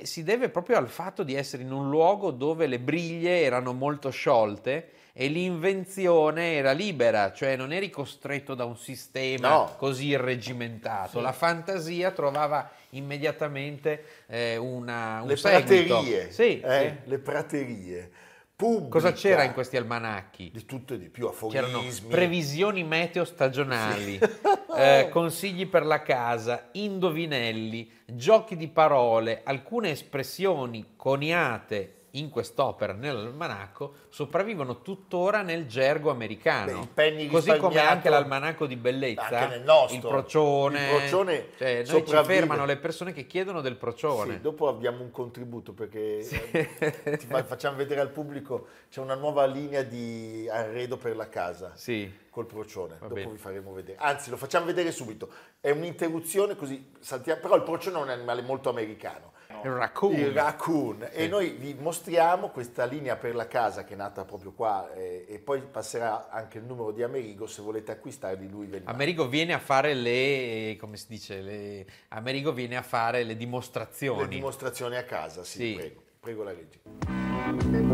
eh, 0.00 0.06
si 0.06 0.22
deve 0.22 0.48
proprio 0.50 0.76
al 0.76 0.88
fatto 0.88 1.22
di 1.22 1.34
essere 1.34 1.62
in 1.62 1.72
un 1.72 1.88
luogo 1.88 2.30
dove 2.30 2.66
le 2.66 2.78
briglie 2.78 3.40
erano 3.42 3.72
molto 3.72 4.10
sciolte 4.10 4.90
e 5.12 5.26
l'invenzione 5.28 6.52
era 6.54 6.72
libera, 6.72 7.32
cioè 7.32 7.56
non 7.56 7.72
eri 7.72 7.90
costretto 7.90 8.54
da 8.54 8.64
un 8.64 8.76
sistema 8.76 9.48
No. 9.48 9.74
così 9.76 10.06
irregimentato. 10.08 11.20
La 11.20 11.32
fantasia 11.32 12.12
trovava 12.12 12.70
immediatamente 12.90 14.04
eh, 14.26 14.56
una, 14.56 15.20
un 15.22 15.28
Le 15.28 15.36
seguito. 15.36 15.94
praterie. 16.00 16.30
Sì, 16.32 16.60
eh, 16.60 16.94
sì. 17.04 17.08
Le 17.10 17.18
praterie. 17.18 18.10
Pubblica 18.58 18.88
Cosa 18.88 19.12
c'era 19.12 19.44
in 19.44 19.52
questi 19.52 19.76
almanacchi? 19.76 20.50
Di 20.52 20.64
tutto 20.64 20.94
e 20.94 20.98
di 20.98 21.10
più, 21.10 21.30
C'erano 21.48 21.78
aforismi. 21.78 22.08
previsioni 22.08 22.82
meteo 22.82 23.24
stagionali, 23.24 24.18
eh, 24.76 25.06
consigli 25.12 25.68
per 25.68 25.86
la 25.86 26.02
casa, 26.02 26.70
indovinelli, 26.72 27.88
giochi 28.04 28.56
di 28.56 28.66
parole, 28.66 29.42
alcune 29.44 29.90
espressioni 29.90 30.94
coniate 30.96 31.97
in 32.12 32.30
quest'opera 32.30 32.92
nell'almanacco 32.94 33.92
sopravvivono 34.08 34.80
tuttora 34.80 35.42
nel 35.42 35.66
gergo 35.66 36.10
americano. 36.10 36.88
Beh, 36.94 37.26
Così 37.28 37.56
come 37.58 37.80
anche 37.80 38.08
l'almanacco 38.08 38.66
di 38.66 38.76
bellezza, 38.76 39.26
Anche 39.26 39.56
nel 39.56 39.62
nostro. 39.64 39.94
il 39.96 40.00
procione, 40.00 40.82
Il 40.90 40.96
procione 40.96 41.46
cioè, 41.58 41.84
noi 41.86 42.06
ci 42.06 42.16
fermano 42.24 42.64
le 42.64 42.76
persone 42.78 43.12
che 43.12 43.26
chiedono 43.26 43.60
del 43.60 43.76
procione. 43.76 44.34
Sì, 44.34 44.40
dopo 44.40 44.68
abbiamo 44.68 45.02
un 45.02 45.10
contributo 45.10 45.72
perché 45.72 46.18
eh, 46.20 47.16
ti 47.18 47.26
fa- 47.26 47.44
facciamo 47.44 47.76
vedere 47.76 48.00
al 48.00 48.10
pubblico 48.10 48.66
c'è 48.90 49.00
una 49.00 49.14
nuova 49.14 49.44
linea 49.44 49.82
di 49.82 50.48
arredo 50.50 50.96
per 50.96 51.14
la 51.14 51.28
casa 51.28 51.72
Sì. 51.74 52.10
col 52.30 52.46
procione. 52.46 52.94
Va 53.00 53.08
dopo 53.08 53.14
bene. 53.14 53.32
vi 53.32 53.38
faremo 53.38 53.72
vedere. 53.72 53.98
Anzi, 54.00 54.30
lo 54.30 54.36
facciamo 54.36 54.64
vedere 54.64 54.90
subito. 54.92 55.28
È 55.60 55.70
un'interruzione 55.70 56.56
così. 56.56 56.90
Però 57.24 57.54
il 57.54 57.62
procione 57.62 57.98
è 57.98 58.02
un 58.02 58.08
animale 58.08 58.42
molto 58.42 58.70
americano. 58.70 59.32
È 59.62 59.68
un 59.68 59.76
raccoon. 59.76 60.14
Il 60.14 60.32
raccoon. 60.32 61.08
E 61.12 61.26
noi 61.28 61.50
vi 61.50 61.74
mostriamo 61.74 62.48
questa 62.50 62.84
linea 62.84 63.16
per 63.16 63.34
la 63.34 63.46
casa 63.46 63.84
che 63.84 63.94
è 63.94 63.96
nata 63.96 64.24
proprio 64.24 64.52
qua 64.52 64.92
eh, 64.94 65.26
e 65.28 65.38
poi 65.38 65.62
passerà 65.62 66.28
anche 66.30 66.58
il 66.58 66.64
numero 66.64 66.92
di 66.92 67.02
Amerigo. 67.02 67.46
Se 67.46 67.62
volete 67.62 67.92
acquistarli, 67.92 68.48
lui 68.48 68.66
ve 68.66 68.78
li 68.78 68.84
manda. 68.84 68.90
Amerigo 68.92 69.28
viene 69.28 69.52
a 69.54 69.58
fare 69.58 69.94
le, 69.94 70.76
come 70.78 70.96
si 70.96 71.06
dice, 71.08 71.40
le, 71.40 71.86
Amerigo 72.08 72.52
viene 72.52 72.76
a 72.76 72.82
fare 72.82 73.24
le 73.24 73.36
dimostrazioni. 73.36 74.22
Le 74.22 74.28
dimostrazioni 74.28 74.96
a 74.96 75.04
casa, 75.04 75.44
sì, 75.44 75.58
Sì. 75.58 75.74
prego. 75.74 76.02
Prego 76.20 76.42
la 76.42 76.52
regia. 76.52 77.86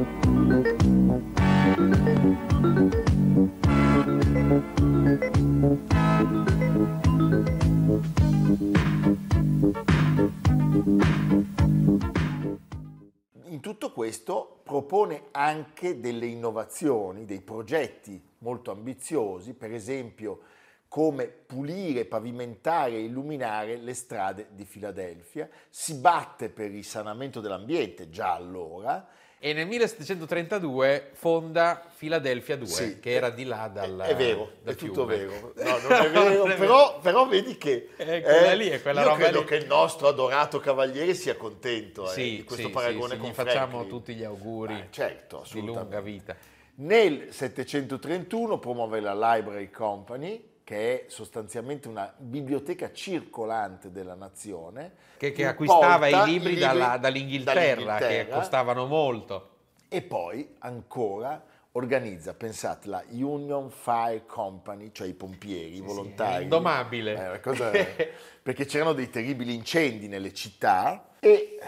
In 13.55 13.61
tutto 13.61 13.93
questo 13.93 14.63
propone 14.65 15.27
anche 15.31 16.01
delle 16.01 16.27
innovazioni, 16.27 17.25
dei 17.25 17.41
progetti 17.41 18.21
molto 18.39 18.73
ambiziosi, 18.73 19.55
per 19.55 19.73
esempio 19.73 20.41
come 20.89 21.29
pulire, 21.29 22.05
pavimentare 22.05 22.95
e 22.95 23.05
illuminare 23.05 23.77
le 23.77 23.95
strade 23.95 24.49
di 24.51 24.65
Filadelfia, 24.65 25.49
si 25.71 25.95
batte 25.95 26.49
per 26.49 26.67
il 26.67 26.73
risanamento 26.73 27.41
dell'ambiente 27.41 28.11
già 28.11 28.35
allora, 28.35 29.07
E 29.45 29.53
nel 29.53 29.67
1732 29.67 31.11
fonda 31.13 31.85
Philadelphia 31.99 32.57
2, 32.57 32.67
Sì. 32.67 32.99
che 32.99 33.11
era 33.13 33.29
di 33.29 33.45
là 33.45 33.69
dal 33.71 33.99
è 33.99 34.17
vero, 34.17 34.53
dal 34.63 34.73
è 34.73 34.77
tutto 34.79 35.05
vero. 35.05 35.53
No, 35.63 35.79
non 35.81 35.93
è 35.93 36.11
vero, 36.11 36.39
Non 36.45 36.51
è 36.53 36.57
però, 36.57 36.99
però 37.01 37.27
vedi 37.29 37.59
che 37.59 37.91
Eh, 37.95 38.23
quella 38.23 38.55
lì 38.55 38.69
è 38.69 38.81
quella 38.81 39.03
io 39.03 39.09
roba 39.09 39.19
credo 39.23 39.41
lì. 39.41 39.45
che 39.45 39.57
il 39.57 39.67
nostro 39.67 40.09
adorato 40.09 40.61
cavaliere 40.61 41.13
sia 41.13 41.37
contento 41.37 42.07
eh, 42.11 42.15
Sì, 42.15 42.37
di 42.37 42.45
questo 42.45 42.69
sì, 42.69 42.73
paragone 42.73 43.15
sì, 43.17 43.21
con 43.21 43.29
gli 43.29 43.33
facciamo 43.35 43.69
Franklin. 43.71 43.89
tutti 43.91 44.15
gli 44.15 44.25
auguri 44.25 44.75
Eh, 44.79 44.87
certo, 44.89 45.45
di 45.53 45.61
lunga 45.63 46.01
vita. 46.01 46.35
Nel 46.77 47.27
731 47.31 48.59
promuove 48.59 49.01
la 49.01 49.13
Library 49.13 49.69
Company, 49.71 50.43
che 50.65 51.05
è 51.05 51.09
sostanzialmente 51.09 51.89
una 51.89 52.13
biblioteca 52.17 52.91
circolante 52.91 53.93
della 53.93 54.15
nazione. 54.15 54.93
Che, 55.19 55.31
che 55.33 55.47
acquistava 55.47 56.09
i 56.09 56.25
libri, 56.31 56.55
i 56.55 56.59
dalla- 56.59 56.97
dall'Inghilterra, 56.97 57.97
che 57.99 58.01
dall'Inghilterra. 58.01 58.37
costavano 58.37 58.87
molto. 58.87 59.51
E 59.89 60.01
poi 60.01 60.55
ancora 60.61 61.45
organizza, 61.73 62.33
pensate, 62.35 62.89
la 62.89 63.05
Union 63.11 63.71
Fire 63.71 64.25
Company, 64.27 64.91
cioè 64.93 65.07
i 65.07 65.13
pompieri, 65.13 65.77
i 65.77 65.81
volontari. 65.81 66.45
indomabile. 66.45 67.35
Eh, 67.35 67.41
cosa- 67.41 67.71
perché 68.43 68.65
c'erano 68.65 68.95
dei 68.95 69.11
terribili 69.11 69.55
incendi 69.55 70.09
nelle 70.09 70.33
città 70.33 71.11
e 71.21 71.59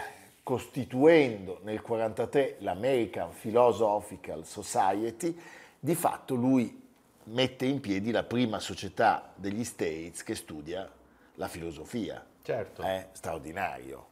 costituendo 0.41 1.59
nel 1.63 1.81
1943 1.83 2.55
l'American 2.59 3.29
Philosophical 3.39 4.45
Society, 4.45 5.37
di 5.79 5.93
fatto 5.93 6.33
lui 6.35 6.85
mette 7.27 7.65
in 7.65 7.79
piedi 7.79 8.11
la 8.11 8.23
prima 8.23 8.59
società 8.59 9.33
degli 9.35 9.63
States 9.63 10.23
che 10.23 10.35
studia 10.35 10.89
la 11.35 11.47
filosofia. 11.47 12.25
Certo. 12.41 12.81
È 12.81 13.09
straordinario. 13.11 14.09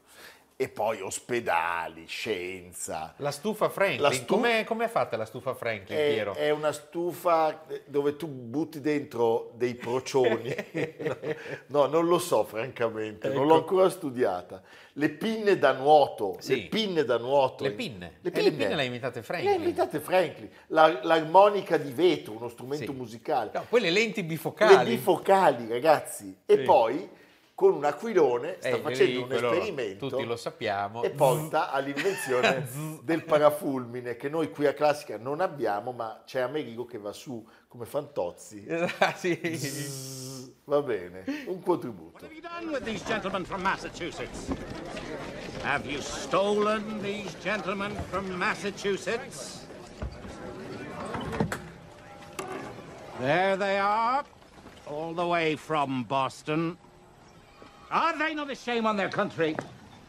E 0.57 0.69
poi 0.69 1.01
ospedali, 1.01 2.05
scienza. 2.07 3.13
La 3.17 3.31
stufa 3.31 3.67
Franklin, 3.67 4.01
La 4.01 4.11
stu- 4.11 4.25
come 4.35 4.63
com'è 4.63 4.87
fatta 4.87 5.17
la 5.17 5.25
stufa 5.25 5.53
Franklin, 5.53 5.97
È, 5.97 6.07
Piero? 6.13 6.33
è 6.33 6.49
una 6.49 6.71
stufa 6.71 7.65
dove 7.85 8.15
tu 8.15 8.27
butti 8.27 8.79
dentro 8.79 9.51
dei 9.55 9.75
procioni. 9.75 10.55
no, 11.67 11.87
non 11.87 12.05
lo 12.07 12.19
so 12.19 12.45
francamente, 12.45 13.27
non 13.27 13.47
l'ho 13.47 13.55
Ecco. 13.55 13.61
ancora 13.63 13.89
studiata. 13.89 14.61
Le 14.93 15.09
pinne 15.09 15.57
da 15.57 15.73
nuoto, 15.73 16.37
Sì. 16.39 16.55
le 16.55 16.67
pinne 16.69 17.03
da 17.03 17.17
nuoto. 17.17 17.65
Le 17.65 17.71
pinne. 17.71 18.19
Le 18.21 18.31
E 18.31 18.41
le 18.41 18.49
pinne. 18.51 18.55
pinne 18.63 18.75
le 18.75 18.81
ha 18.81 18.85
Le 19.19 19.25
Franklin. 19.25 19.51
ha 19.51 19.55
inventate 19.55 19.99
Franklin. 19.99 20.49
La- 20.67 20.99
l'armonica 21.03 21.75
di 21.75 21.91
vetro, 21.91 22.31
uno 22.31 22.47
strumento 22.47 22.93
Sì. 22.93 22.97
musicale. 22.97 23.51
No, 23.53 23.65
poi 23.67 23.81
le 23.81 23.89
lenti 23.91 24.21
Le 24.21 24.27
bifocali. 24.27 24.89
bifocali, 24.95 25.67
ragazzi. 25.67 26.33
E 26.45 26.55
Sì. 26.55 26.61
poi 26.63 27.09
con 27.55 27.73
un 27.73 27.85
aquilone 27.85 28.57
sta 28.59 28.67
Eh, 28.67 28.79
facendo 28.81 29.11
lì, 29.11 29.23
un 29.23 29.31
esperimento. 29.31 30.09
Tutti 30.09 30.25
lo 30.25 30.35
sappiamo. 30.35 31.01
E 31.03 31.09
porta 31.11 31.71
all'invenzione 31.71 32.67
del 33.01 33.23
parafulmine 33.23 34.17
che 34.17 34.27
noi 34.27 34.51
qui 34.51 34.67
a 34.67 34.73
Classica 34.73 35.17
non 35.17 35.39
abbiamo, 35.39 35.93
ma 35.93 36.21
c'è 36.25 36.41
Amerigo 36.41 36.85
che 36.85 36.97
va 36.97 37.13
su 37.13 37.43
come 37.69 37.85
Fantozzi. 37.85 38.65
Ah, 38.99 39.13
sì. 39.13 39.39
Zzz, 39.41 40.51
Va 40.65 40.81
bene, 40.81 41.23
un 41.47 41.61
contributo. 41.61 42.13
What 42.13 42.23
have 42.23 42.33
you 42.33 42.41
done 42.41 42.71
with 42.71 42.83
these 42.83 43.03
gentlemen 43.05 43.45
from 43.45 43.61
Massachusetts? 43.61 44.47
Have 45.63 45.85
you 45.89 46.01
stolen 46.01 47.01
these 47.01 47.33
gentlemen 47.41 47.95
from 48.09 48.35
Massachusetts? 48.35 49.63
There 53.19 53.55
they 53.57 53.77
are, 53.77 54.23
all 54.87 55.13
the 55.13 55.25
way 55.25 55.55
from 55.55 56.03
Boston. 56.03 56.77
Are 57.91 58.17
they 58.17 58.33
not 58.33 58.49
a 58.49 58.55
shame 58.55 58.85
on 58.85 58.97
their 58.97 59.09
country? 59.09 59.55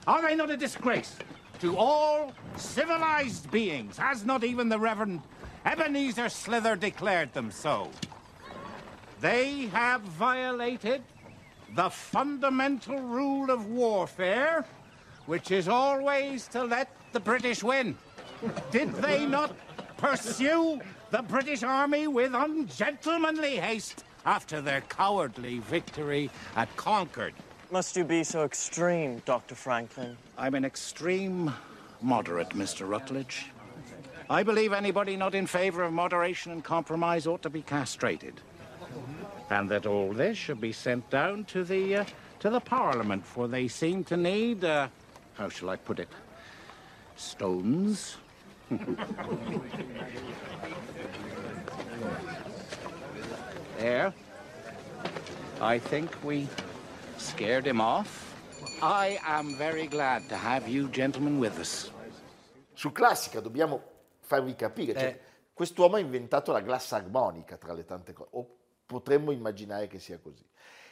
Are 0.06 0.23
they 0.23 0.35
not 0.35 0.50
a 0.50 0.56
disgrace 0.56 1.16
to 1.61 1.76
all 1.76 2.33
civilized 2.56 3.50
beings? 3.50 3.97
Has 3.99 4.25
not 4.25 4.45
even 4.45 4.68
the 4.68 4.78
Reverend 4.78 5.23
Ebenezer 5.64 6.28
Slither 6.28 6.76
declared 6.76 7.33
them 7.33 7.50
so? 7.50 7.90
They 9.21 9.66
have 9.66 10.02
violated 10.02 11.02
the 11.75 11.90
fundamental 11.90 12.99
rule 12.99 13.50
of 13.50 13.66
warfare, 13.66 14.64
which 15.26 15.50
is 15.50 15.68
always 15.68 16.47
to 16.49 16.64
let 16.64 16.88
the 17.12 17.21
British 17.21 17.62
win. 17.62 17.97
Did 18.71 18.95
they 18.95 19.26
not 19.26 19.56
pursue 19.97 20.80
the 21.11 21.23
British 21.23 21.62
army 21.62 22.06
with 22.06 22.35
ungentlemanly 22.35 23.56
haste 23.56 24.04
after 24.25 24.61
their 24.61 24.83
cowardly 24.83 25.59
victory 25.61 26.30
at 26.54 26.75
Concord? 26.76 27.35
Must 27.70 27.96
you 27.96 28.04
be 28.04 28.23
so 28.23 28.44
extreme, 28.44 29.20
Dr. 29.25 29.56
Franklin? 29.56 30.16
I'm 30.38 30.54
an 30.54 30.64
extreme 30.64 31.52
moderate, 32.00 32.50
Mr. 32.50 32.88
Rutledge. 32.88 33.46
I 34.30 34.44
believe 34.44 34.73
anybody 34.73 35.16
not 35.16 35.35
in 35.35 35.49
favor 35.49 35.82
of 35.82 35.92
moderation 35.92 36.52
and 36.52 36.62
compromise 36.62 37.26
ought 37.26 37.42
to 37.42 37.50
be 37.50 37.62
castrated. 37.62 38.40
And 39.50 39.68
that 39.70 39.85
all 39.85 40.12
this 40.12 40.38
should 40.38 40.61
be 40.61 40.70
sent 40.73 41.11
down 41.11 41.44
to 41.46 41.64
the 41.64 41.96
uh, 41.96 42.04
to 42.40 42.50
the 42.50 42.61
Parliament, 42.61 43.26
for 43.26 43.49
they 43.49 43.66
seem 43.66 44.04
to 44.04 44.16
need 44.16 44.64
uh, 44.64 44.88
how 45.35 45.49
shall 45.49 45.70
I 45.70 45.76
put 45.76 45.99
it? 45.99 46.08
Stones. 47.16 48.16
there. 53.78 54.12
I 55.61 55.78
think 55.78 56.11
we 56.25 56.49
scared 57.16 57.66
him 57.66 57.80
off. 57.80 58.35
I 58.82 59.18
am 59.25 59.56
very 59.56 59.87
glad 59.88 60.26
to 60.28 60.35
have 60.37 60.68
you 60.68 60.88
gentlemen 60.90 61.38
with 61.38 61.56
us. 61.58 61.90
Su 62.73 62.92
classica 62.92 63.40
dobbiamo 63.40 63.82
farvi 64.20 64.54
capire, 64.54 64.92
cioè, 64.92 65.04
Eh. 65.08 65.20
quest'uomo 65.52 65.96
ha 65.96 66.00
inventato 66.00 66.52
la 66.52 66.61
glassa 66.61 66.96
armonica 66.96 67.56
tra 67.56 67.73
le 67.73 67.85
tante 67.85 68.12
cose, 68.12 68.28
o 68.32 68.46
potremmo 68.85 69.30
immaginare 69.30 69.87
che 69.87 69.99
sia 69.99 70.18
così. 70.18 70.44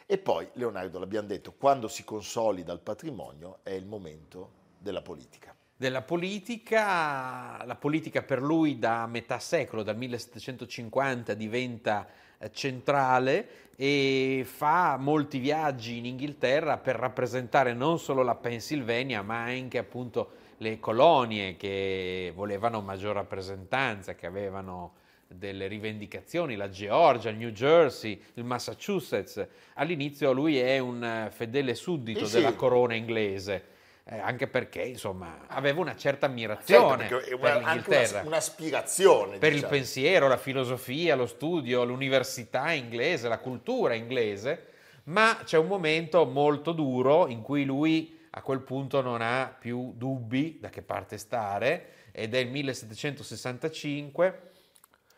E 0.06 0.18
poi, 0.18 0.48
Leonardo, 0.54 0.98
l'abbiamo 0.98 1.26
detto, 1.28 1.52
quando 1.52 1.88
si 1.88 2.04
consolida 2.04 2.72
il 2.72 2.80
patrimonio 2.80 3.58
è 3.62 3.70
il 3.70 3.86
momento 3.86 4.62
della 4.78 5.02
politica. 5.02 5.54
della 5.76 6.02
politica, 6.02 7.62
la 7.64 7.74
politica 7.74 8.22
per 8.22 8.40
lui 8.40 8.78
da 8.78 9.06
metà 9.06 9.38
secolo, 9.38 9.82
dal 9.82 9.96
1750 9.96 11.34
diventa 11.34 12.06
centrale 12.52 13.48
e 13.76 14.44
fa 14.46 14.96
molti 14.98 15.38
viaggi 15.38 15.98
in 15.98 16.06
Inghilterra 16.06 16.76
per 16.76 16.96
rappresentare 16.96 17.72
non 17.74 17.98
solo 17.98 18.22
la 18.22 18.34
Pennsylvania 18.34 19.22
ma 19.22 19.42
anche 19.42 19.78
appunto 19.78 20.30
le 20.58 20.78
colonie 20.78 21.56
che 21.56 22.32
volevano 22.34 22.80
maggior 22.80 23.14
rappresentanza, 23.14 24.14
che 24.14 24.26
avevano 24.26 24.94
delle 25.26 25.66
rivendicazioni, 25.66 26.54
la 26.54 26.68
Georgia, 26.70 27.30
il 27.30 27.36
New 27.36 27.50
Jersey, 27.50 28.20
il 28.34 28.44
Massachusetts. 28.44 29.44
All'inizio 29.74 30.32
lui 30.32 30.58
è 30.58 30.78
un 30.78 31.02
eh, 31.02 31.30
fedele 31.30 31.74
suddito 31.74 32.20
Sì, 32.20 32.26
sì. 32.26 32.36
della 32.36 32.54
corona 32.54 32.94
inglese. 32.94 33.72
Eh, 34.06 34.18
anche 34.18 34.46
perché 34.48 34.82
insomma 34.82 35.44
aveva 35.46 35.80
una 35.80 35.96
certa 35.96 36.26
Certo, 36.26 36.28
ammirazione 36.32 37.06
è 37.06 37.08
per 37.08 37.34
una- 37.38 37.50
anche 37.52 37.64
l'Inghilterra, 37.68 38.18
una- 38.20 38.28
un'aspirazione. 38.28 39.38
per 39.38 39.48
il 39.50 39.54
diciamo. 39.56 39.72
pensiero, 39.72 40.28
la 40.28 40.36
filosofia, 40.36 41.14
lo 41.16 41.26
studio, 41.26 41.84
l'università 41.84 42.72
inglese, 42.72 43.28
la 43.28 43.38
cultura 43.38 43.94
inglese, 43.94 44.66
ma 45.04 45.38
c'è 45.44 45.56
un 45.58 45.66
momento 45.68 46.24
molto 46.26 46.72
duro 46.72 47.28
in 47.28 47.40
cui 47.42 47.64
lui 47.64 48.20
a 48.36 48.42
quel 48.42 48.60
punto 48.60 49.00
non 49.00 49.22
ha 49.22 49.54
più 49.58 49.92
dubbi 49.96 50.58
da 50.60 50.68
che 50.68 50.82
parte 50.82 51.16
stare 51.18 51.92
ed 52.12 52.34
è 52.34 52.38
il 52.38 52.48
1765 52.50 54.50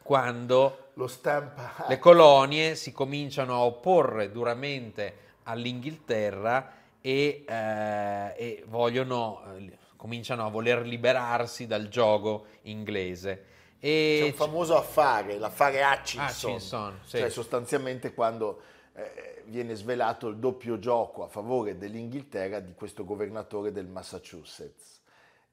quando 0.02 0.90
Lo 0.94 1.08
stampa... 1.08 1.86
le 1.88 1.98
colonie 1.98 2.74
si 2.74 2.92
cominciano 2.92 3.54
a 3.54 3.64
opporre 3.64 4.30
duramente 4.30 5.24
all'Inghilterra 5.44 6.72
e, 7.06 7.44
eh, 7.46 8.34
e 8.36 8.64
vogliono, 8.66 9.40
eh, 9.56 9.78
cominciano 9.94 10.44
a 10.44 10.48
voler 10.48 10.84
liberarsi 10.84 11.68
dal 11.68 11.86
gioco 11.86 12.46
inglese. 12.62 13.44
E 13.78 14.18
C'è 14.18 14.26
un 14.26 14.32
famoso 14.32 14.76
affare, 14.76 15.38
l'affare 15.38 15.84
Hutchinson, 15.84 16.50
Hutchinson, 16.54 16.98
sì. 17.04 17.18
cioè 17.18 17.30
sostanzialmente 17.30 18.12
quando 18.12 18.60
eh, 18.94 19.42
viene 19.44 19.76
svelato 19.76 20.26
il 20.26 20.38
doppio 20.38 20.80
gioco 20.80 21.22
a 21.22 21.28
favore 21.28 21.78
dell'Inghilterra 21.78 22.58
di 22.58 22.74
questo 22.74 23.04
governatore 23.04 23.70
del 23.70 23.86
Massachusetts, 23.86 25.00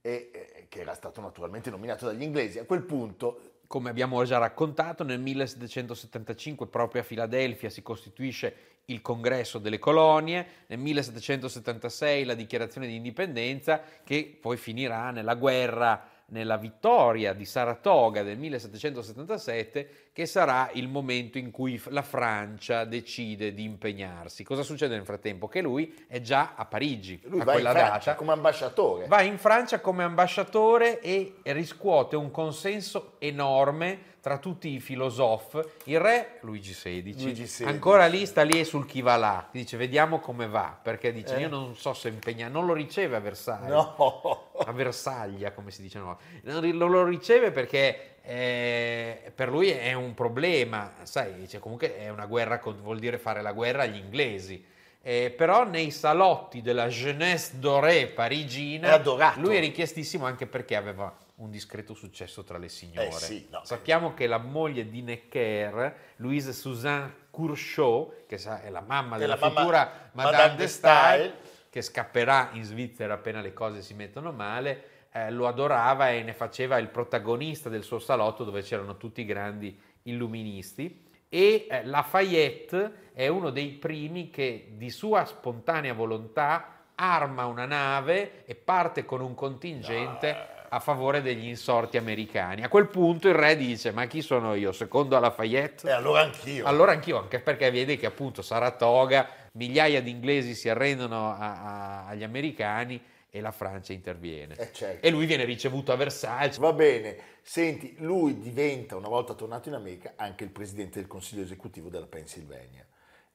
e, 0.02 0.32
eh, 0.34 0.66
che 0.70 0.80
era 0.80 0.96
stato 0.96 1.22
naturalmente 1.22 1.70
nominato 1.70 2.08
dagli 2.08 2.24
inglesi. 2.24 2.58
A 2.58 2.66
quel 2.66 2.82
punto 2.82 3.54
come 3.68 3.90
abbiamo 3.90 4.24
già 4.24 4.38
raccontato, 4.38 5.04
nel 5.04 5.20
1775 5.20 6.68
proprio 6.68 7.02
a 7.02 7.04
Filadelfia 7.04 7.72
si 7.72 7.82
costituisce 7.82 8.73
il 8.86 9.02
congresso 9.02 9.60
delle 9.60 9.80
colonie, 9.80 10.46
nel 10.68 10.80
1776 10.80 12.26
la 12.26 12.34
dichiarazione 12.34 12.88
di 12.88 12.96
indipendenza 12.96 13.82
che 14.04 14.38
poi 14.40 14.58
finirà 14.58 15.12
nella 15.12 15.36
guerra, 15.36 16.10
nella 16.28 16.58
vittoria 16.58 17.34
di 17.34 17.46
Saratoga 17.46 18.24
del 18.24 18.38
1777 18.38 20.03
che 20.14 20.28
sarà 20.28 20.70
il 20.74 20.88
momento 20.88 21.40
in 21.40 21.50
cui 21.50 21.82
la 21.88 22.04
Francia 22.04 22.86
decide 22.86 23.52
di 23.52 23.64
impegnarsi. 23.64 24.44
Cosa 24.44 24.62
succede 24.62 24.94
nel 24.96 25.06
frattempo? 25.06 25.48
Che 25.48 25.60
lui 25.60 26.06
è 26.08 26.22
già 26.22 26.54
a 26.56 26.66
Parigi 26.66 27.20
lui 27.24 27.42
a 27.42 27.44
va 27.44 27.54
in 27.54 27.62
quella 27.62 27.72
Francia 27.72 28.12
data. 28.12 28.16
come 28.16 28.32
ambasciatore. 28.32 29.08
Va 29.08 29.22
in 29.24 29.40
Francia 29.40 29.80
come 29.80 30.04
ambasciatore 30.04 31.00
e 31.02 31.34
riscuote 31.46 32.16
un 32.16 32.30
consenso 32.30 33.14
enorme 33.18 34.12
tra 34.22 34.38
tutti 34.38 34.70
i 34.70 34.80
filosofi. 34.80 35.60
Il 35.86 36.00
re 36.00 36.38
Luigi 36.42 36.72
XVI, 36.74 37.02
Luigi 37.22 37.44
XVI. 37.44 37.66
ancora 37.66 38.06
lì 38.06 38.26
sta 38.28 38.44
lì 38.44 38.64
sul 38.64 38.86
chi 38.86 39.02
va 39.02 39.16
là, 39.18 39.50
dice 39.52 39.76
vediamo 39.78 40.20
come 40.20 40.48
va, 40.48 40.78
perché 40.82 41.12
dice 41.12 41.36
Eh. 41.38 41.40
io 41.42 41.50
non 41.50 41.76
so 41.76 41.94
se 41.94 42.08
impegna, 42.10 42.48
non 42.48 42.66
lo 42.68 42.74
riceve 42.74 43.16
a 43.16 43.20
Versailles. 43.20 43.68
No. 43.68 44.52
A 44.66 44.72
Versaglia, 44.72 45.52
come 45.52 45.72
si 45.72 45.82
dice, 45.82 45.98
no. 46.00 46.18
non 46.44 46.78
lo 46.78 47.04
riceve 47.04 47.52
perché 47.52 48.13
eh, 48.26 49.32
per 49.36 49.50
lui 49.50 49.70
è 49.70 49.92
un 49.94 50.14
problema, 50.14 50.94
sai, 51.04 51.34
dice, 51.34 51.60
comunque 51.60 51.98
è 51.98 52.08
una 52.10 52.26
guerra, 52.26 52.62
vuol 52.64 53.00
dire 53.00 53.18
fare 53.18 53.42
la 53.42 53.52
guerra 53.52 53.84
agli 53.84 53.98
inglesi. 53.98 54.72
Eh, 55.06 55.34
però 55.36 55.66
nei 55.66 55.92
salotti 55.92 56.62
della 56.62 56.88
jeunesse 56.88 57.60
dorée 57.60 58.08
parigina 58.08 58.98
lui 59.36 59.58
è 59.58 59.60
richiestissimo 59.60 60.26
anche 60.26 60.48
perché 60.48 60.78
aveva 60.78 61.14
un 61.36 61.50
discreto 61.50 61.94
successo 61.94 62.46
tra 62.46 62.58
le 62.58 62.70
signore. 62.70 63.08
Eh 63.08 63.12
sì, 63.12 63.48
no. 63.52 63.60
Sappiamo 63.66 64.14
che 64.14 64.28
la 64.28 64.38
moglie 64.38 64.88
di 64.88 65.02
Necker, 65.02 65.96
Louise 66.18 66.54
Suzanne 66.54 67.14
Curchot, 67.32 68.26
che 68.28 68.38
è 68.62 68.70
la 68.70 68.80
mamma 68.80 69.18
della 69.18 69.36
la 69.38 69.50
futura 69.50 70.10
Madame, 70.14 70.38
Madame 70.38 70.56
de 70.56 70.68
Stael. 70.68 71.34
che 71.70 71.82
scapperà 71.82 72.52
in 72.54 72.64
Svizzera 72.64 73.16
appena 73.16 73.42
le 73.42 73.52
cose 73.52 73.82
si 73.82 73.94
mettono 73.94 74.32
male, 74.32 74.93
eh, 75.14 75.32
lo 75.32 75.48
adorava 75.48 76.10
e 76.10 76.24
ne 76.24 76.34
faceva 76.34 76.78
il 76.78 76.90
protagonista 76.90 77.70
del 77.70 77.84
suo 77.84 78.00
salotto 78.00 78.44
dove 78.44 78.62
c'erano 78.64 78.98
tutti 78.98 79.22
i 79.22 79.26
grandi 79.26 79.78
illuministi. 80.04 81.02
E 81.30 81.68
eh, 81.70 81.86
Lafayette 81.86 83.12
è 83.14 83.28
uno 83.28 83.50
dei 83.50 83.70
primi 83.70 84.30
che 84.30 84.74
di 84.76 84.90
sua 84.90 85.26
spontanea 85.26 85.94
volontà 85.94 86.68
arma 86.96 87.46
una 87.46 87.66
nave 87.66 88.44
e 88.46 88.56
parte 88.56 89.06
con 89.06 89.22
un 89.22 89.34
contingente 89.34 90.52
a 90.70 90.80
favore 90.80 91.22
degli 91.22 91.46
insorti 91.48 91.98
americani. 91.98 92.64
A 92.64 92.70
quel 92.70 92.88
punto 92.88 93.28
il 93.28 93.36
re 93.36 93.56
dice: 93.56 93.92
Ma 93.92 94.06
chi 94.06 94.22
sono 94.22 94.56
io? 94.56 94.72
Secondo 94.72 95.20
Lafayette? 95.20 95.88
E 95.88 95.92
allora 95.92 96.22
anch'io. 96.22 96.66
Allora 96.66 96.92
anch'io, 96.92 97.20
anche 97.20 97.40
perché 97.40 97.70
vedi 97.70 97.98
che 97.98 98.08
appunto 98.08 98.42
Saratoga, 98.42 99.28
migliaia 99.54 100.02
di 100.02 100.10
inglesi 100.10 100.56
si 100.56 100.70
arrendono 100.70 101.30
a- 101.30 101.38
a- 101.38 102.08
agli 102.08 102.24
americani 102.24 103.00
e 103.36 103.42
la 103.42 103.52
Francia 103.52 103.94
interviene. 103.94 104.56
Eh, 104.56 104.72
certo. 104.72 105.04
E 105.04 105.10
lui 105.10 105.26
viene 105.26 105.44
ricevuto 105.44 105.92
a 105.92 105.96
Versailles. 105.96 106.60
Va 106.60 106.72
bene, 106.72 107.18
senti, 107.42 107.96
lui 107.98 108.38
diventa, 108.38 108.96
una 108.96 109.08
volta 109.08 109.34
tornato 109.34 109.70
in 109.70 109.74
America, 109.74 110.14
anche 110.18 110.44
il 110.44 110.52
presidente 110.52 111.00
del 111.00 111.08
consiglio 111.08 111.42
esecutivo 111.42 111.90
della 111.90 112.06
Pennsylvania 112.06 112.86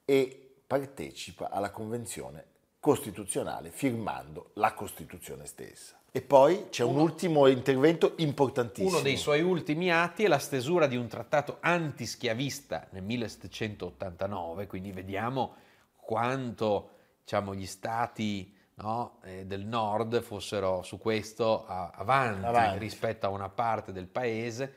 e 0.05 0.53
partecipa 0.65 1.51
alla 1.51 1.73
convenzione 1.73 2.45
costituzionale 2.79 3.73
firmando 3.73 4.53
la 4.55 4.73
Costituzione 4.73 5.47
stessa. 5.47 6.01
E 6.13 6.23
poi 6.23 6.69
c'è 6.71 6.85
un 6.85 7.01
ultimo 7.01 7.49
intervento 7.49 8.13
importantissimo. 8.19 8.99
Uno 8.99 9.01
dei 9.01 9.17
suoi 9.17 9.43
ultimi 9.43 9.91
atti 9.91 10.23
è 10.23 10.29
la 10.29 10.39
stesura 10.39 10.87
di 10.87 10.95
un 10.95 11.09
trattato 11.09 11.57
antischiavista 11.59 12.87
nel 12.91 13.03
1789, 13.03 14.69
quindi 14.69 14.93
vediamo 14.93 15.57
quanto 15.97 16.91
diciamo, 17.25 17.53
gli 17.53 17.67
stati 17.67 18.55
no, 18.81 19.19
eh, 19.25 19.45
del 19.47 19.65
nord 19.65 20.21
fossero 20.23 20.83
su 20.83 20.99
questo 20.99 21.65
a- 21.67 21.91
avanti, 21.95 22.47
Avanti. 22.47 22.79
rispetto 22.79 23.27
a 23.27 23.31
una 23.31 23.49
parte 23.49 23.93
del 23.93 24.07
paese. 24.07 24.75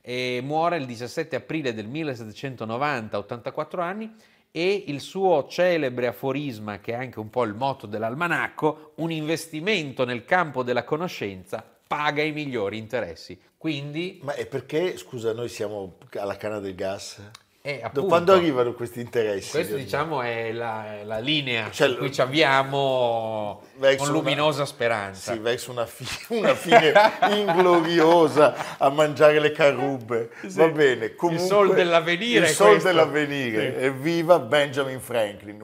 E 0.00 0.40
muore 0.42 0.78
il 0.78 0.86
17 0.86 1.36
aprile 1.36 1.72
del 1.74 1.86
1790, 1.86 3.16
a 3.16 3.20
84 3.20 3.82
anni, 3.82 4.12
e 4.50 4.84
il 4.88 5.00
suo 5.00 5.46
celebre 5.48 6.08
aforisma, 6.08 6.78
che 6.80 6.92
è 6.92 6.96
anche 6.96 7.20
un 7.20 7.30
po' 7.30 7.44
il 7.44 7.54
motto 7.54 7.86
dell'almanacco, 7.86 8.92
un 8.96 9.10
investimento 9.10 10.04
nel 10.04 10.24
campo 10.24 10.62
della 10.62 10.84
conoscenza 10.84 11.64
paga 11.86 12.22
i 12.22 12.32
migliori 12.32 12.78
interessi. 12.78 13.40
Quindi 13.56 14.18
Ma 14.22 14.34
è 14.34 14.46
perché, 14.46 14.96
scusa, 14.96 15.32
noi 15.32 15.48
siamo 15.48 15.98
alla 16.18 16.36
canna 16.36 16.58
del 16.58 16.74
gas? 16.74 17.20
Eh, 17.64 17.78
Da 17.80 17.86
appunto. 17.86 18.08
quando 18.08 18.32
arrivano 18.32 18.72
questi 18.72 18.98
interessi? 19.00 19.56
Leonino? 19.56 19.76
diciamo 19.76 20.20
è 20.22 20.50
la, 20.50 20.96
la 21.04 21.18
linea 21.20 21.70
Cioè, 21.70 21.90
su 21.90 21.96
cui 21.96 22.12
ci 22.12 22.20
avviamo 22.20 23.62
con 23.78 23.88
una- 24.00 24.10
luminosa 24.10 24.64
speranza. 24.66 25.32
Sì, 25.32 25.38
verso 25.38 25.70
una, 25.70 25.86
fi- 25.86 26.04
una 26.34 26.56
fine 26.56 26.92
ingloriosa 27.30 28.76
a 28.78 28.88
mangiare 28.90 29.38
le 29.38 29.52
carrubbe. 29.52 30.30
Va 30.42 30.66
bene. 30.70 31.14
Comunque, 31.14 31.46
sol 31.46 31.72
dell'avvenire 31.72 32.46
Il 32.48 32.52
sol 32.52 32.80
dell'avvenire. 32.82 33.76
Sì. 33.78 33.84
Evviva 33.84 34.40
Benjamin 34.40 34.98
Franklin. 34.98 35.62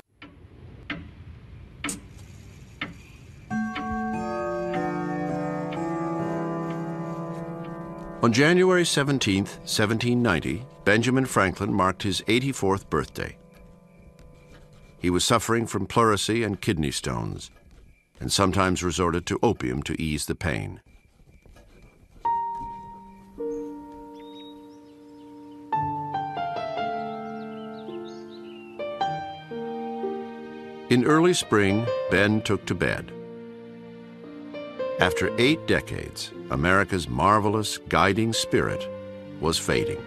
On 8.20 8.32
January 8.32 8.84
17, 8.84 9.46
1790, 9.64 10.66
Benjamin 10.88 11.27
Franklin 11.27 11.70
marked 11.70 12.03
his 12.03 12.22
84th 12.22 12.88
birthday. 12.88 13.37
He 14.98 15.11
was 15.11 15.22
suffering 15.22 15.66
from 15.66 15.87
pleurisy 15.87 16.42
and 16.42 16.62
kidney 16.62 16.92
stones, 16.92 17.51
and 18.20 18.33
sometimes 18.33 18.83
resorted 18.83 19.27
to 19.27 19.38
opium 19.42 19.83
to 19.83 20.01
ease 20.01 20.24
the 20.24 20.35
pain. 20.35 20.81
In 30.88 31.05
early 31.05 31.35
spring, 31.35 31.87
Ben 32.11 32.40
took 32.40 32.64
to 32.64 32.74
bed. 32.74 33.12
After 35.01 35.31
eight 35.37 35.66
decades, 35.66 36.33
America's 36.51 37.11
marvelous 37.11 37.77
guiding 37.77 38.33
spirit 38.33 38.88
was 39.38 39.59
fading. 39.59 40.03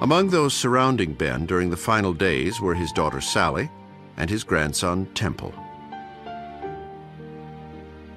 Among 0.00 0.28
those 0.28 0.54
surrounding 0.54 1.14
Ben 1.14 1.46
during 1.46 1.70
the 1.70 1.76
final 1.76 2.12
days 2.12 2.60
were 2.60 2.74
his 2.74 2.92
daughter 2.92 3.20
Sally 3.20 3.70
and 4.16 4.28
his 4.28 4.44
grandson 4.44 5.06
Temple. 5.14 5.54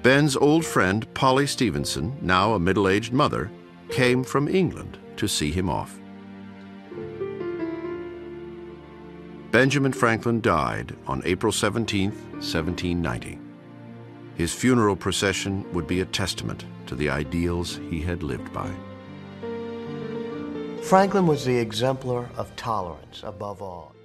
Ben's 0.02 0.36
old 0.36 0.64
friend 0.64 1.12
Polly 1.14 1.46
Stevenson, 1.46 2.16
now 2.20 2.54
a 2.54 2.58
middle 2.58 2.88
aged 2.88 3.12
mother, 3.12 3.50
came 3.90 4.24
from 4.24 4.48
England 4.48 4.98
to 5.16 5.28
see 5.28 5.50
him 5.50 5.68
off. 5.68 5.98
Benjamin 9.50 9.92
Franklin 9.92 10.40
died 10.40 10.94
on 11.06 11.22
April 11.24 11.52
17, 11.52 12.10
1790. 12.10 13.38
His 14.34 14.52
funeral 14.52 14.94
procession 14.94 15.64
would 15.72 15.86
be 15.86 16.00
a 16.00 16.06
testament 16.06 16.64
to 16.86 16.94
the 16.94 17.08
ideals 17.08 17.80
he 17.90 18.00
had 18.00 18.22
lived 18.22 18.52
by. 18.52 18.70
Franklin 20.88 21.26
was 21.26 21.44
the 21.44 21.54
exemplar 21.54 22.30
of 22.38 22.56
tolerance 22.56 23.20
above 23.22 23.60
all. 23.60 23.97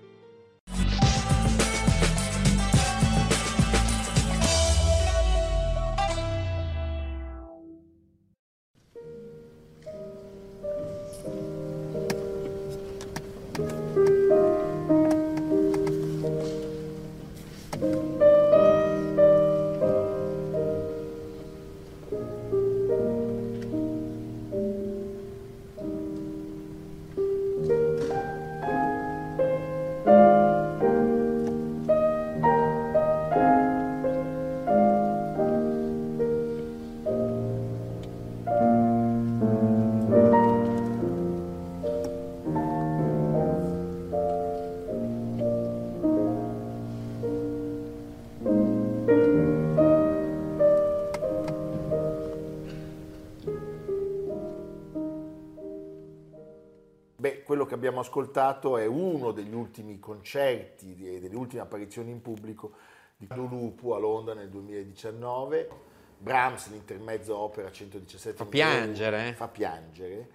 Abbiamo 57.83 57.99
ascoltato 57.99 58.77
è 58.77 58.85
uno 58.85 59.33
degli 59.33 59.53
ultimi 59.53 59.99
concerti 59.99 60.95
e 61.05 61.19
delle 61.19 61.35
ultime 61.35 61.63
apparizioni 61.63 62.11
in 62.11 62.21
pubblico 62.21 62.75
di 63.17 63.27
Lulupu 63.35 63.89
a 63.89 63.99
Londra 63.99 64.33
nel 64.33 64.47
2019. 64.47 65.69
Brahms, 66.17 66.69
l'intermezzo 66.69 67.35
opera 67.37 67.69
117 67.69 68.37
Fa 68.37 68.45
piangere, 68.45 69.27
eh. 69.27 69.33
Fa 69.33 69.49
piangere. 69.49 70.29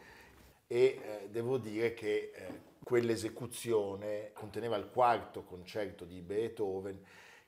E 0.66 1.00
eh, 1.02 1.28
devo 1.30 1.56
dire 1.56 1.94
che 1.94 2.32
eh, 2.34 2.60
quell'esecuzione 2.84 4.32
conteneva 4.34 4.76
il 4.76 4.90
quarto 4.90 5.42
concerto 5.44 6.04
di 6.04 6.20
Beethoven 6.20 7.02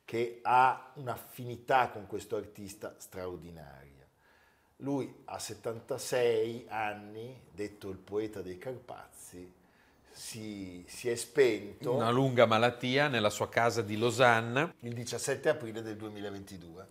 che 0.06 0.38
ha 0.40 0.92
un'affinità 0.94 1.90
con 1.90 2.06
questo 2.06 2.36
artista 2.36 2.94
straordinaria. 2.96 4.08
Lui 4.76 5.14
a 5.26 5.38
76 5.38 6.64
anni, 6.68 7.38
detto 7.52 7.90
il 7.90 7.98
poeta 7.98 8.40
dei 8.40 8.56
Carpazi, 8.56 9.58
si, 10.20 10.84
si 10.86 11.08
è 11.08 11.14
spento 11.14 11.94
Una 11.94 12.10
lunga 12.10 12.44
malattia 12.44 13.08
nella 13.08 13.30
sua 13.30 13.48
casa 13.48 13.80
di 13.80 13.96
Losanna 13.96 14.70
il 14.80 14.92
17 14.92 15.48
aprile 15.48 15.80
del 15.80 15.96
2022. 15.96 16.86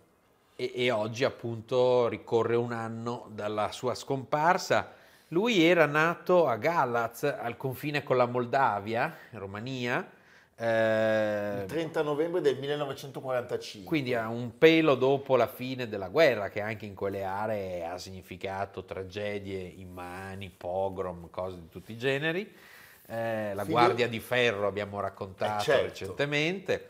e, 0.56 0.72
e 0.74 0.90
oggi 0.90 1.22
appunto 1.22 2.08
ricorre 2.08 2.56
un 2.56 2.72
anno 2.72 3.30
dalla 3.32 3.70
sua 3.70 3.94
scomparsa. 3.94 4.92
Lui 5.28 5.62
era 5.62 5.86
nato 5.86 6.48
a 6.48 6.56
Galaz, 6.56 7.22
al 7.22 7.56
confine 7.56 8.02
con 8.02 8.16
la 8.16 8.26
Moldavia, 8.26 9.16
in 9.30 9.38
Romania, 9.38 10.10
eh, 10.56 11.60
Il 11.60 11.66
30 11.68 12.02
novembre 12.02 12.40
del 12.40 12.58
1945. 12.58 13.88
quindi 13.88 14.12
a 14.12 14.26
un 14.26 14.58
pelo 14.58 14.96
dopo 14.96 15.36
la 15.36 15.46
fine 15.46 15.88
della 15.88 16.08
guerra, 16.08 16.48
che 16.48 16.60
anche 16.60 16.84
in 16.84 16.96
quelle 16.96 17.22
aree 17.22 17.86
ha 17.86 17.96
significato 17.96 18.84
tragedie 18.84 19.60
immani, 19.60 20.50
pogrom, 20.50 21.30
cose 21.30 21.60
di 21.60 21.68
tutti 21.68 21.92
i 21.92 21.96
generi. 21.96 22.52
Eh, 23.10 23.54
la 23.54 23.64
Figlio- 23.64 23.76
Guardia 23.76 24.06
di 24.08 24.20
Ferro 24.20 24.68
abbiamo 24.68 25.00
raccontato 25.00 25.60
Eh, 25.62 25.64
certo. 25.64 25.86
recentemente. 25.86 26.88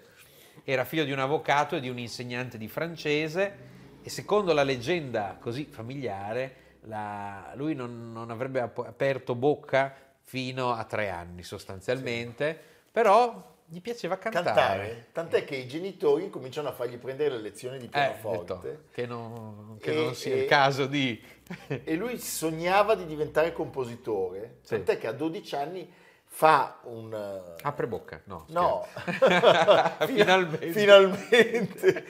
Era 0.64 0.84
figlio 0.84 1.04
di 1.04 1.12
un 1.12 1.18
avvocato 1.18 1.76
e 1.76 1.80
di 1.80 1.88
un 1.88 1.98
insegnante 1.98 2.58
di 2.58 2.68
francese 2.68 3.68
e 4.02 4.10
secondo 4.10 4.52
la 4.52 4.62
leggenda 4.62 5.38
così 5.40 5.64
familiare, 5.64 6.56
la- 6.82 7.52
lui 7.54 7.74
non, 7.74 8.12
non 8.12 8.30
avrebbe 8.30 8.60
ap- 8.60 8.78
aperto 8.86 9.34
bocca 9.34 9.94
fino 10.22 10.72
a 10.72 10.84
tre 10.84 11.08
anni 11.08 11.42
sostanzialmente, 11.42 12.58
però 12.92 13.48
gli 13.66 13.80
piaceva 13.80 14.18
cantare. 14.18 14.44
Cantare, 14.44 15.06
tant'è 15.12 15.44
che 15.44 15.56
i 15.56 15.66
genitori 15.66 16.28
cominciano 16.28 16.68
a 16.68 16.72
fargli 16.72 16.98
prendere 16.98 17.36
le 17.36 17.40
lezioni 17.40 17.78
di 17.78 17.86
Eh, 17.86 17.88
pianoforte. 17.88 18.58
detto 18.60 18.82
che 18.92 19.06
non, 19.06 19.78
che 19.80 19.92
E- 19.92 19.94
non 20.04 20.14
sia 20.14 20.34
e- 20.34 20.38
il 20.40 20.46
caso 20.46 20.86
di... 20.86 21.20
e 21.66 21.94
lui 21.96 22.18
sognava 22.18 22.94
di 22.94 23.06
diventare 23.06 23.52
compositore, 23.52 24.58
Sì. 24.62 24.74
tant'è 24.74 24.98
che 24.98 25.06
a 25.06 25.12
12 25.12 25.54
anni 25.54 25.90
fa 26.32 26.78
un... 26.84 27.12
eh, 27.12 27.56
Apre 27.62 27.86
bocca, 27.88 28.20
no. 28.24 28.44
No. 28.48 28.86
Finalmente. 30.06 30.70
finalmente 30.72 32.04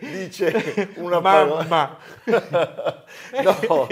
dice 0.00 0.92
una 0.96 1.20
parola. 1.20 1.62
Mamma. 1.64 1.98
no, 3.42 3.86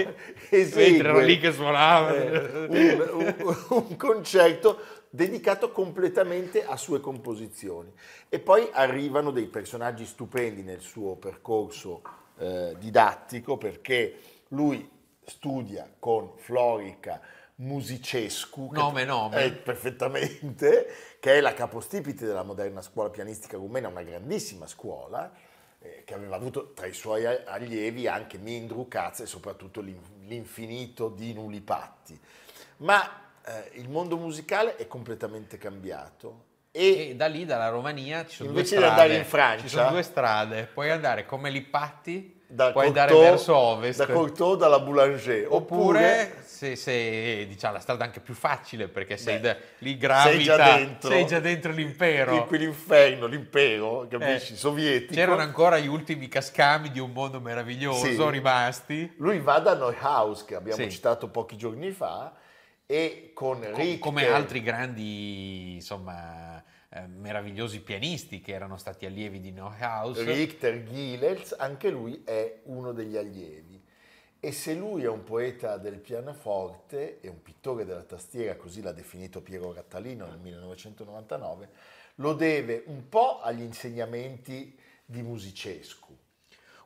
esegue 0.49 0.97
era 0.97 1.19
lì 1.21 1.39
che 1.39 1.51
suonava. 1.53 2.13
eh, 2.15 2.65
un, 2.67 3.35
un- 3.39 3.65
un 3.69 3.95
concerto 3.97 4.79
dedicato 5.09 5.71
completamente 5.71 6.65
a 6.65 6.75
sue 6.77 6.99
composizioni. 6.99 7.91
E 8.29 8.39
poi 8.39 8.69
arrivano 8.71 9.31
dei 9.31 9.47
personaggi 9.47 10.05
stupendi 10.05 10.63
nel 10.63 10.81
suo 10.81 11.15
percorso 11.15 12.01
eh, 12.37 12.75
didattico 12.77 13.57
perché 13.57 14.19
lui 14.49 14.89
studia 15.25 15.89
con 15.97 16.33
Florica 16.37 17.21
Musicescu, 17.61 18.69
Nome, 18.71 19.03
nome. 19.05 19.43
eh, 19.43 19.51
perfettamente, 19.51 20.87
che 21.19 21.35
è 21.37 21.41
la 21.41 21.53
capostipite 21.53 22.25
della 22.25 22.43
moderna 22.43 22.81
scuola 22.81 23.09
pianistica 23.09 23.57
rumena, 23.57 23.87
una 23.87 24.01
grandissima 24.01 24.65
scuola, 24.65 25.31
eh, 25.79 26.03
che 26.03 26.13
aveva 26.15 26.35
avuto 26.35 26.73
tra 26.73 26.87
i 26.87 26.93
suoi 26.93 27.23
allievi 27.25 28.07
anche 28.07 28.37
Mindru 28.39 28.87
Katz 28.87 29.21
e 29.21 29.25
soprattutto 29.27 29.79
l'in- 29.81 30.01
l'infinito 30.25 31.09
Dinu 31.09 31.49
Lipatti. 31.49 32.19
Ma 32.77 33.03
eh, 33.45 33.71
il 33.79 33.89
mondo 33.89 34.17
musicale 34.17 34.75
è 34.75 34.87
completamente 34.87 35.57
cambiato 35.59 36.45
e, 36.71 37.09
E 37.09 37.15
da 37.15 37.27
lì, 37.27 37.45
dalla 37.45 37.69
Romania, 37.69 38.25
ci 38.25 38.37
sono 38.37 38.49
Invece 38.49 38.75
due 38.75 38.83
di 38.85 38.85
strade. 38.85 39.01
andare 39.01 39.19
in 39.19 39.25
Francia- 39.29 39.61
Ci 39.63 39.69
sono 39.69 39.89
due 39.89 40.03
strade. 40.03 40.63
Puoi 40.73 40.89
andare 40.89 41.25
come 41.27 41.49
Lippatti 41.51 42.40
da 42.51 42.71
puoi 42.71 42.85
Cocteau- 42.87 43.07
andare 43.09 43.29
verso 43.29 43.55
ovest. 43.55 44.05
Da 44.05 44.13
Cocteau, 44.13 44.55
dalla 44.55 44.79
Boulanger. 44.79 45.47
Oppure, 45.49 46.35
se, 46.45 46.75
se 46.75 47.45
diciamo 47.47 47.73
la 47.75 47.79
strada 47.79 48.03
anche 48.03 48.19
più 48.19 48.33
facile 48.33 48.87
perché 48.87 49.17
sei 49.17 49.35
Beh, 49.39 49.41
da- 49.41 49.57
lì 49.79 49.97
gravita, 49.97 50.29
sei 50.35 50.43
già 50.43 50.75
dentro, 50.77 51.09
sei 51.09 51.25
già 51.25 51.39
dentro 51.39 51.71
l'impero. 51.71 52.45
qui 52.45 52.57
l'inferno, 52.57 53.25
l'impero, 53.25 54.05
capisci? 54.09 54.53
Eh, 54.53 54.57
Sovietico. 54.57 55.13
C'erano 55.13 55.41
ancora 55.41 55.77
gli 55.79 55.87
ultimi 55.87 56.27
cascami 56.27 56.91
di 56.91 56.99
un 56.99 57.11
mondo 57.11 57.39
meraviglioso 57.39 58.05
Sì. 58.05 58.29
rimasti. 58.29 59.13
Lui 59.17 59.39
va 59.39 59.59
da 59.59 59.73
Neuhaus, 59.75 60.43
che 60.45 60.55
abbiamo 60.55 60.81
Sì. 60.83 60.91
citato 60.91 61.29
pochi 61.29 61.55
giorni 61.57 61.91
fa, 61.91 62.33
e 62.85 63.31
con 63.33 63.59
Co- 63.61 63.75
Richter, 63.77 63.99
come 63.99 64.27
altri 64.27 64.61
grandi, 64.61 65.75
insomma, 65.75 66.60
eh, 66.93 67.07
meravigliosi 67.07 67.79
pianisti 67.79 68.41
che 68.41 68.51
erano 68.51 68.75
stati 68.75 69.05
allievi 69.05 69.39
di 69.39 69.51
Neuhaus. 69.51 70.21
Richter 70.25 70.83
Gilels, 70.83 71.55
anche 71.57 71.89
lui 71.89 72.21
è 72.25 72.59
uno 72.63 72.91
degli 72.91 73.15
allievi. 73.15 73.81
E 74.37 74.51
se 74.51 74.73
lui 74.73 75.03
è 75.03 75.07
un 75.07 75.23
poeta 75.23 75.77
del 75.77 75.99
pianoforte 75.99 77.21
e 77.21 77.29
un 77.29 77.41
pittore 77.41 77.85
della 77.85 78.03
tastiera, 78.03 78.57
così 78.57 78.81
l'ha 78.81 78.91
definito 78.91 79.41
Piero 79.41 79.71
Rattalino 79.71 80.25
nel 80.25 80.39
1999, 80.39 81.69
lo 82.15 82.33
deve 82.33 82.83
un 82.87 83.07
po' 83.07 83.39
agli 83.39 83.61
insegnamenti 83.61 84.77
di 85.05 85.21
Musicescu. 85.21 86.17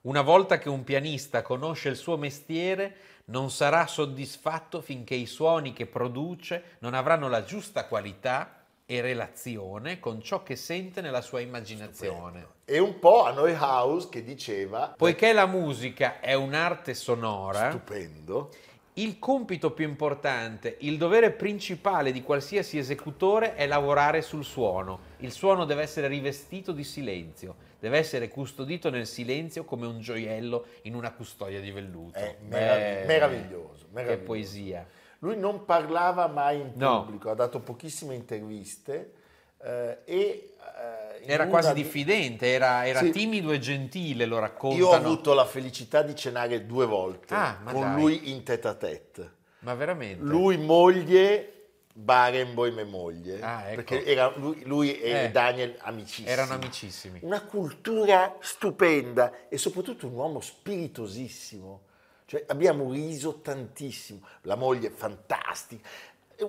Una 0.01 0.21
volta 0.21 0.59
che 0.59 0.69
un 0.69 0.83
pianista 0.83 1.41
conosce 1.41 1.89
il 1.89 1.95
suo 1.95 2.15
mestiere, 2.15 2.95
non 3.25 3.49
sarà 3.49 3.87
soddisfatto 3.87 4.81
finché 4.81 5.15
i 5.15 5.25
suoni 5.25 5.73
che 5.73 5.87
produce 5.87 6.77
non 6.79 6.93
avranno 6.93 7.27
la 7.27 7.43
giusta 7.43 7.87
qualità 7.87 8.64
e 8.87 9.01
relazione 9.01 9.99
con 9.99 10.21
ciò 10.21 10.43
che 10.43 10.55
sente 10.55 11.01
nella 11.01 11.21
sua 11.21 11.39
immaginazione. 11.39 12.47
E 12.65 12.77
un 12.79 12.99
po' 12.99 13.23
a 13.23 13.33
Neuhaus 13.33 14.09
che 14.09 14.23
diceva, 14.23 14.93
Poiché 14.95 15.33
la 15.33 15.47
musica 15.47 16.19
è 16.19 16.33
un'arte 16.33 16.93
sonora, 16.93 17.69
stupendo, 17.69 18.51
il 18.97 19.17
compito 19.19 19.71
più 19.71 19.87
importante, 19.87 20.77
il 20.81 20.97
dovere 20.97 21.31
principale 21.31 22.11
di 22.11 22.21
qualsiasi 22.21 22.77
esecutore 22.77 23.55
è 23.55 23.65
lavorare 23.67 24.21
sul 24.21 24.45
suono. 24.45 24.99
Il 25.17 25.31
suono 25.31 25.65
deve 25.65 25.81
essere 25.81 26.07
rivestito 26.07 26.71
di 26.71 26.83
silenzio, 26.83 27.55
deve 27.79 27.97
essere 27.97 28.29
custodito 28.29 28.89
nel 28.89 29.07
silenzio 29.07 29.65
come 29.65 29.85
un 29.85 29.99
gioiello 29.99 30.65
in 30.83 30.95
una 30.95 31.11
custodia 31.11 31.59
di 31.59 31.71
velluto. 31.71 32.19
È 32.19 32.35
merav- 32.47 32.79
Beh, 32.79 33.05
meraviglioso, 33.05 33.85
Che 33.85 33.91
meraviglioso. 33.93 34.25
poesia. 34.25 34.87
Lui 35.25 35.37
non 35.37 35.65
parlava 35.65 36.27
mai 36.27 36.59
in 36.59 36.71
No. 36.75 37.01
pubblico, 37.03 37.31
ha 37.31 37.33
dato 37.33 37.59
pochissime 37.59 38.13
interviste 38.13 39.13
eh, 39.59 39.97
e... 40.05 40.53
eh, 40.59 41.21
Era 41.25 41.47
quasi 41.47 41.73
di- 41.73 41.81
diffidente, 41.81 42.45
era, 42.53 42.85
era 42.85 42.99
Sì. 42.99 43.09
timido 43.09 43.51
e 43.51 43.57
gentile, 43.57 44.25
lo 44.27 44.37
raccontano. 44.37 44.79
Io 44.83 44.89
ho 44.89 44.93
avuto 44.93 45.33
la 45.33 45.45
felicità 45.45 46.03
di 46.03 46.15
cenare 46.15 46.67
due 46.67 46.85
volte 46.85 47.33
Ah, 47.33 47.57
con 47.63 47.81
dai. 47.81 47.99
lui 47.99 48.29
in 48.31 48.43
tête 48.43 48.67
à 48.67 48.75
tête. 48.75 49.31
Ma 49.61 49.73
veramente? 49.73 50.21
Lui 50.23 50.57
moglie, 50.57 51.51
Barenboim 51.91 52.77
e 52.77 52.83
moglie. 52.83 53.41
Ah, 53.41 53.63
ecco. 53.69 53.75
Perché 53.81 54.05
era 54.05 54.31
lui, 54.35 54.61
lui 54.65 54.99
e 54.99 55.09
Eh, 55.23 55.31
Daniel 55.31 55.75
amicissimi. 55.79 56.27
Erano 56.27 56.53
amicissimi. 56.53 57.19
Una 57.23 57.41
cultura 57.41 58.35
stupenda 58.41 59.31
e 59.49 59.57
soprattutto 59.57 60.05
un 60.05 60.13
uomo 60.13 60.39
spiritosissimo. 60.41 61.81
Cioè, 62.25 62.45
abbiamo 62.47 62.91
riso 62.91 63.41
tantissimo. 63.41 64.21
La 64.41 64.55
moglie 64.55 64.89
fantastica. 64.89 65.87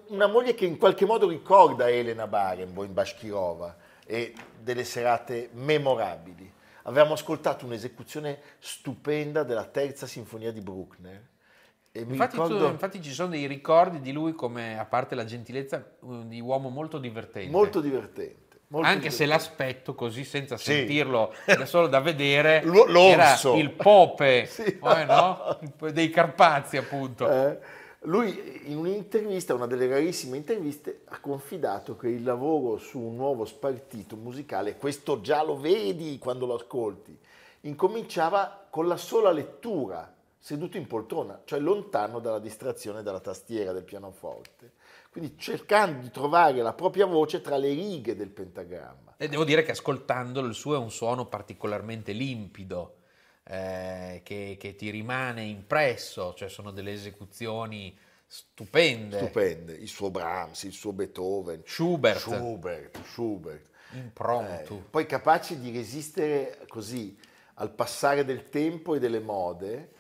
Una 0.09 0.27
moglie 0.27 0.55
che 0.55 0.65
in 0.65 0.79
qualche 0.79 1.05
modo 1.05 1.29
ricorda 1.29 1.89
Elena 1.89 2.27
Barenboim, 2.27 2.93
Bashkirova, 2.93 3.77
e 4.07 4.33
delle 4.61 4.85
serate 4.85 5.51
memorabili. 5.53 6.51
Avevamo 6.83 7.15
ascoltato 7.15 7.67
un'esecuzione 7.67 8.41
stupenda 8.59 9.43
della 9.43 9.65
terza 9.65 10.07
sinfonia 10.07 10.53
di 10.53 10.61
Bruckner. 10.61 11.29
Infatti, 11.93 12.37
tu- 12.37 12.43
ricordo 12.43 12.69
infatti 12.69 13.03
ci 13.03 13.13
sono 13.13 13.31
dei 13.31 13.47
ricordi 13.47 14.01
di 14.01 14.13
lui 14.13 14.35
come, 14.35 14.79
a 14.79 14.85
parte 14.85 15.15
la 15.15 15.25
gentilezza, 15.25 15.97
di 16.25 16.41
uomo 16.41 16.69
molto 16.69 16.99
divertente. 16.99 17.51
molto 17.51 17.81
divertente. 17.81 18.46
Molto 18.69 18.89
Anche 18.89 19.11
se 19.11 19.27
l'aspetto 19.27 19.95
così 19.95 20.25
senza 20.25 20.57
Sì. 20.57 20.73
sentirlo, 20.73 21.33
da 21.45 21.67
solo 21.67 21.87
da 21.87 22.01
vedere, 22.01 22.63
Lo- 22.67 22.85
l'orso. 22.87 23.53
era 23.53 23.61
il 23.63 23.71
pope 23.71 24.47
Sì. 24.51 24.63
eh, 24.83 25.05
no? 25.05 25.59
Dei 25.93 26.11
Carpazi 26.11 26.77
appunto. 26.77 27.29
Eh, 27.31 27.59
lui 28.01 28.63
in 28.71 28.77
un'intervista, 28.77 29.55
una 29.55 29.67
delle 29.67 29.89
rarissime 29.89 30.37
interviste, 30.37 31.01
ha 31.07 31.19
confidato 31.19 31.97
che 31.97 32.09
il 32.09 32.23
lavoro 32.23 32.77
su 32.79 32.99
un 33.01 33.17
nuovo 33.17 33.45
spartito 33.45 34.15
musicale, 34.17 34.77
questo 34.77 35.21
già 35.21 35.43
lo 35.43 35.59
vedi 35.59 36.19
quando 36.19 36.47
lo 36.47 36.55
ascolti, 36.55 37.19
incominciava 37.63 38.67
con 38.71 38.87
la 38.87 38.97
sola 38.97 39.31
lettura, 39.33 40.13
seduto 40.39 40.77
in 40.77 40.87
poltrona, 40.87 41.41
cioè 41.45 41.59
lontano 41.59 42.21
dalla 42.21 42.39
distrazione 42.39 43.03
della 43.03 43.19
tastiera 43.21 43.73
del 43.73 43.83
pianoforte. 43.83 44.73
Quindi 45.17 45.39
cercando 45.39 46.03
di 46.03 46.11
trovare 46.11 46.61
la 46.61 46.75
propria 46.75 47.07
voce 47.07 47.41
tra 47.41 47.57
le 47.57 47.71
righe 47.71 48.15
del 48.15 48.29
pentagramma. 48.29 49.15
E 49.17 49.29
devo 49.29 49.45
dire 49.45 49.63
che 49.63 49.71
ascoltandolo 49.71 50.47
il 50.47 50.53
suo 50.53 50.75
è 50.75 50.79
un 50.79 50.91
suono 50.91 51.25
particolarmente 51.25 52.13
limpido, 52.13 52.99
eh, 53.45 54.21
che, 54.23 54.59
che 54.61 54.75
ti 54.77 54.91
rimane 54.91 55.43
impresso, 55.45 56.35
cioè 56.35 56.51
sono 56.51 56.71
delle 56.71 56.93
esecuzioni 56.93 57.97
stupende. 58.27 59.17
Stupende, 59.17 59.73
il 59.73 59.89
suo 59.89 60.11
Brahms, 60.11 60.65
il 60.65 60.75
suo 60.75 60.93
Beethoven, 60.93 61.63
Schubert. 61.65 62.19
Schubert, 62.19 63.03
Schubert. 63.05 63.71
Impromptu. 63.93 64.75
Eh, 64.75 64.89
poi 64.91 65.07
capaci 65.07 65.59
di 65.59 65.73
resistere 65.73 66.59
così 66.69 67.19
al 67.55 67.71
passare 67.71 68.23
del 68.27 68.51
tempo 68.51 68.95
e 68.95 68.99
delle 68.99 69.21
mode 69.21 69.93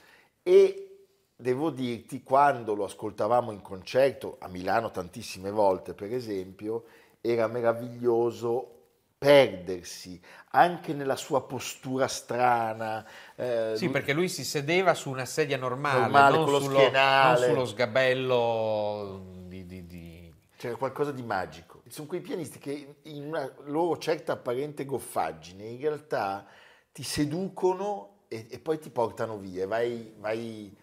e 0.42 0.85
devo 1.36 1.70
dirti 1.70 2.22
quando 2.22 2.74
lo 2.74 2.84
ascoltavamo 2.84 3.52
in 3.52 3.60
concerto 3.60 4.36
a 4.40 4.48
Milano 4.48 4.90
tantissime 4.90 5.50
volte 5.50 5.92
per 5.94 6.12
esempio 6.12 6.84
era 7.20 7.46
meraviglioso 7.46 8.72
perdersi 9.18 10.20
anche 10.50 10.92
nella 10.94 11.16
sua 11.16 11.42
postura 11.42 12.06
strana 12.06 13.04
eh, 13.34 13.72
Sì, 13.76 13.84
lui- 13.84 13.92
perché 13.92 14.12
lui 14.12 14.28
si 14.28 14.44
sedeva 14.44 14.94
su 14.94 15.10
una 15.10 15.24
sedia 15.24 15.56
normale, 15.56 16.00
Normale, 16.02 16.36
non, 16.36 16.60
sullo, 16.60 16.90
non 16.90 17.36
sullo 17.36 17.64
sgabello 17.64 19.24
di, 19.46 19.66
di- 19.66 19.86
di- 19.86 20.34
c'era 20.56 20.76
qualcosa 20.76 21.12
di 21.12 21.22
magico. 21.22 21.82
Sono 21.88 22.06
quei 22.06 22.20
pianisti 22.20 22.58
che 22.58 22.96
in 23.02 23.26
una 23.26 23.50
loro 23.64 23.98
certa 23.98 24.32
apparente 24.32 24.84
goffaggine 24.84 25.64
in 25.64 25.80
realtà 25.80 26.46
ti 26.92 27.02
seducono 27.02 28.20
e, 28.28 28.46
e 28.50 28.58
poi 28.58 28.78
ti 28.78 28.90
portano 28.90 29.36
via, 29.38 29.66
vai, 29.66 30.14
vai, 30.18 30.74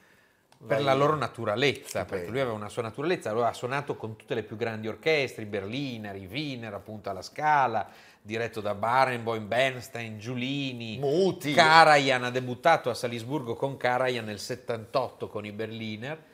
per 0.65 0.81
la 0.81 0.93
loro 0.93 1.15
naturalezza, 1.15 1.99
Stupendo. 1.99 2.09
perché 2.09 2.29
lui 2.29 2.39
aveva 2.39 2.55
una 2.55 2.69
sua 2.69 2.81
naturalezza, 2.83 3.31
lui 3.31 3.43
ha 3.43 3.53
suonato 3.53 3.95
con 3.95 4.15
tutte 4.15 4.33
le 4.33 4.43
più 4.43 4.55
grandi 4.55 4.87
orchestre, 4.87 5.45
Berliner, 5.45 6.15
i 6.15 6.25
Wiener, 6.25 6.73
appunto 6.73 7.09
alla 7.09 7.21
Scala, 7.21 7.87
diretto 8.21 8.61
da 8.61 8.73
Barenboim, 8.73 9.47
Bernstein, 9.47 10.17
Giulini, 10.17 10.97
Muti. 10.99 11.53
Karajan 11.53 12.23
ha 12.23 12.29
debuttato 12.29 12.89
a 12.89 12.93
Salisburgo 12.93 13.55
con 13.55 13.75
Karajan 13.77 14.25
nel 14.25 14.39
78 14.39 15.27
con 15.27 15.45
i 15.45 15.51
Berliner. 15.51 16.31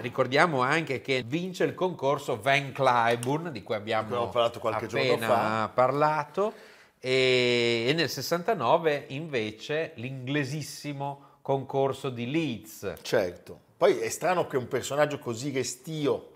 Ricordiamo 0.00 0.62
anche 0.62 1.00
che 1.00 1.22
vince 1.26 1.64
il 1.64 1.74
concorso 1.74 2.40
Van 2.40 2.72
Cliburn, 2.72 3.52
di 3.52 3.62
cui 3.62 3.74
abbiamo, 3.74 4.06
Abbiamo 4.06 4.28
parlato 4.28 4.60
qualche 4.60 4.86
giorno 4.86 5.12
appena 5.12 5.26
fa. 5.26 5.70
parlato, 5.74 6.52
e, 7.00 7.84
e 7.88 7.92
nel 7.92 8.08
69 8.08 9.04
invece 9.08 9.92
l'inglesissimo 9.96 11.27
concorso 11.48 12.10
di 12.10 12.30
Leeds. 12.30 12.92
Certo. 13.00 13.58
Poi 13.78 13.96
è 14.00 14.10
strano 14.10 14.46
che 14.46 14.58
un 14.58 14.68
personaggio 14.68 15.18
così 15.18 15.50
restio, 15.50 16.32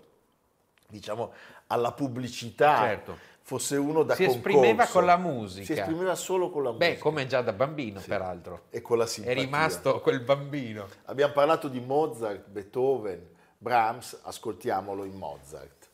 diciamo, 0.87 1.31
alla 1.67 1.91
pubblicità 1.91 2.77
Certo. 2.79 3.17
fosse 3.43 3.75
uno 3.75 4.01
da 4.01 4.15
si 4.15 4.25
concorso. 4.25 4.47
esprimeva 4.49 4.87
con 4.87 5.05
la 5.05 5.17
musica. 5.17 5.65
Si 5.65 5.73
esprimeva 5.73 6.15
solo 6.15 6.49
con 6.49 6.63
la 6.63 6.71
musica. 6.71 6.89
Beh, 6.93 6.97
come 6.97 7.27
già 7.27 7.41
da 7.43 7.53
bambino, 7.53 8.01
peraltro. 8.03 8.61
E 8.71 8.81
con 8.81 8.97
la 8.97 9.03
È 9.03 9.07
simpatia. 9.07 9.39
rimasto 9.39 9.99
quel 9.99 10.21
bambino. 10.21 10.87
Abbiamo 11.05 11.33
parlato 11.33 11.67
di 11.67 11.79
Mozart, 11.79 12.47
Beethoven, 12.47 13.23
Brahms, 13.59 14.17
ascoltiamolo 14.23 15.03
in 15.03 15.15
Mozart. 15.15 15.89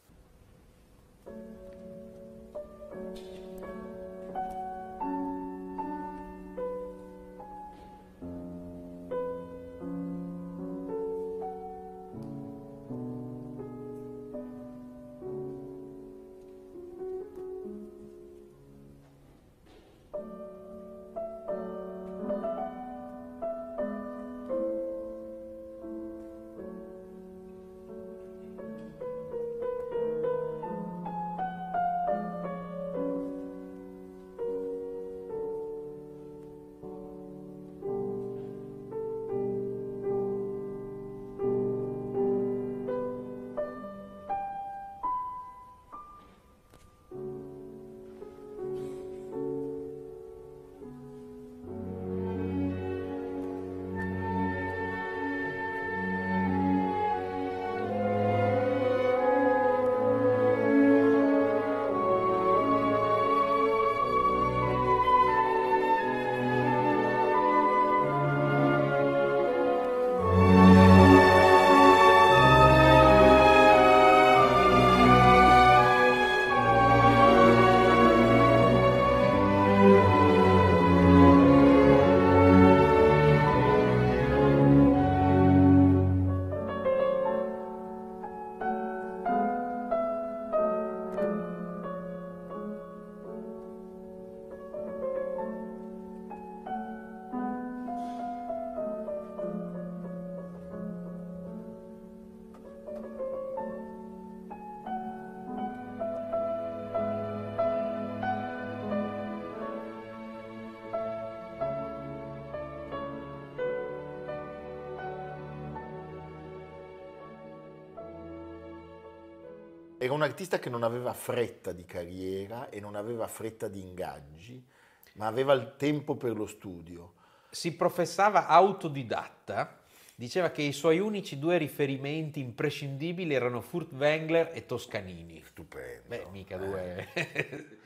Era 120.09 120.17
un 120.17 120.23
artista 120.23 120.57
che 120.57 120.71
non 120.71 120.81
aveva 120.81 121.13
fretta 121.13 121.71
di 121.71 121.85
carriera 121.85 122.69
e 122.69 122.79
non 122.79 122.95
aveva 122.95 123.27
fretta 123.27 123.67
di 123.67 123.79
ingaggi, 123.79 124.65
ma 125.13 125.27
aveva 125.27 125.53
il 125.53 125.75
tempo 125.77 126.15
per 126.15 126.35
lo 126.35 126.47
studio. 126.47 127.13
Si 127.51 127.75
professava 127.75 128.47
autodidatta, 128.47 129.81
diceva 130.15 130.49
che 130.49 130.63
i 130.63 130.73
suoi 130.73 130.97
unici 130.97 131.37
due 131.37 131.59
riferimenti 131.59 132.39
imprescindibili 132.39 133.35
erano 133.35 133.61
Furtwängler 133.61 134.49
e 134.51 134.65
Toscanini. 134.65 135.43
Stupendo. 135.45 136.07
Beh, 136.07 136.25
mica 136.31 136.57
due... 136.57 137.07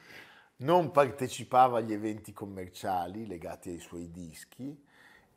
non 0.64 0.92
partecipava 0.92 1.80
agli 1.80 1.92
eventi 1.92 2.32
commerciali 2.32 3.28
legati 3.28 3.70
ai 3.70 3.80
suoi 3.80 4.10
dischi 4.12 4.82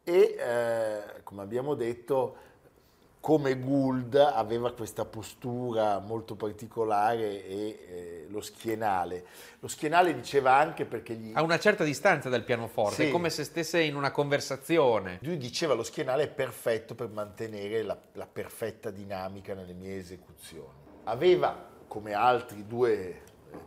e, 0.04 0.36
eh, 0.38 1.22
come 1.24 1.42
abbiamo 1.42 1.74
detto, 1.74 2.36
come 3.26 3.58
Gould 3.58 4.14
aveva 4.14 4.72
questa 4.72 5.04
postura 5.04 5.98
molto 5.98 6.36
particolare 6.36 7.44
e 7.44 7.78
eh, 7.88 8.26
lo 8.28 8.40
schienale. 8.40 9.26
Lo 9.58 9.66
schienale 9.66 10.14
diceva 10.14 10.54
anche 10.54 10.84
perché 10.84 11.14
gli... 11.14 11.32
A 11.34 11.42
una 11.42 11.58
certa 11.58 11.82
distanza 11.82 12.28
dal 12.28 12.44
pianoforte, 12.44 13.02
Sì. 13.02 13.08
è 13.08 13.10
come 13.10 13.28
se 13.30 13.42
stesse 13.42 13.80
in 13.80 13.96
una 13.96 14.12
conversazione. 14.12 15.18
Lui 15.22 15.38
diceva 15.38 15.74
lo 15.74 15.82
schienale 15.82 16.22
è 16.22 16.28
perfetto 16.28 16.94
per 16.94 17.08
mantenere 17.08 17.82
la, 17.82 17.98
la 18.12 18.28
perfetta 18.28 18.90
dinamica 18.90 19.54
nelle 19.54 19.72
mie 19.72 19.96
esecuzioni. 19.96 20.78
Aveva, 21.02 21.68
come 21.88 22.12
altri 22.12 22.64
due 22.64 22.92
eh, 22.92 23.20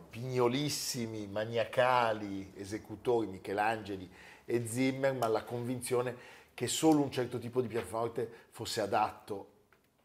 pignolissimi, 0.10 1.28
maniacali 1.28 2.54
esecutori, 2.56 3.28
Michelangeli 3.28 4.10
e 4.45 4.65
Zimmerman, 4.65 5.30
la 5.30 5.43
convinzione 5.43 6.38
che 6.60 6.67
solo 6.67 7.02
un 7.02 7.10
certo 7.10 7.39
tipo 7.39 7.62
di 7.62 7.69
pianoforte 7.69 8.30
fosse 8.50 8.82
adatto 8.82 9.48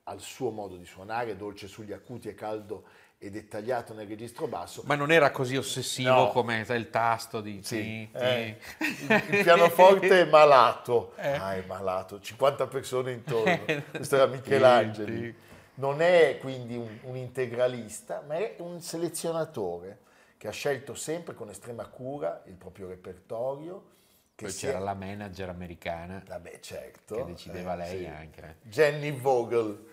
al 0.05 0.21
suo 0.21 0.51
modo 0.51 0.77
di 0.77 0.85
suonare, 0.85 1.35
dolce 1.35 1.67
sugli 1.67 1.93
acuti 1.93 2.29
e 2.29 2.35
caldo 2.37 2.85
e 3.19 3.29
dettagliato 3.29 3.93
nel 3.93 4.07
registro 4.07 4.47
basso. 4.47 4.85
Ma 4.85 4.95
non 4.95 5.11
era 5.11 5.33
così 5.33 5.57
ossessivo 5.57 6.15
No. 6.15 6.29
come 6.29 6.65
il 6.65 6.91
tasto 6.91 7.41
di... 7.41 7.61
Sì, 7.65 8.09
eh, 8.13 8.57
il, 8.79 9.43
pianoforte 9.43 10.21
è 10.21 10.25
malato. 10.27 11.15
Eh. 11.17 11.33
Ah, 11.33 11.57
è 11.57 11.65
malato, 11.67 12.21
50 12.21 12.69
persone 12.69 13.11
intorno. 13.11 13.65
Questo 13.91 14.15
era 14.15 14.27
Michelangeli. 14.27 15.27
Sì, 15.27 15.35
Non 15.81 16.01
è 16.03 16.39
quindi 16.41 16.77
un, 16.77 16.99
un 17.03 17.17
integralista, 17.17 18.23
ma 18.29 18.37
è 18.37 18.55
un 18.59 18.81
selezionatore 18.81 19.99
che 20.37 20.47
ha 20.47 20.53
scelto 20.53 20.95
sempre 20.95 21.35
con 21.35 21.51
estrema 21.51 21.85
cura 21.87 22.45
il 22.47 22.55
proprio 22.55 22.87
repertorio. 22.87 23.94
Che 24.37 24.47
Poi 24.47 24.55
c'era 24.55 24.79
è- 24.79 24.83
la 24.83 24.95
manager 24.95 25.49
americana 25.49 26.23
Vabbè, 26.27 26.59
certo. 26.61 27.15
che 27.17 27.25
decideva 27.25 27.75
eh, 27.75 27.77
lei 27.77 27.99
sì. 28.01 28.07
anche. 28.07 28.57
Jenny 28.63 29.13
Vogel. 29.13 29.87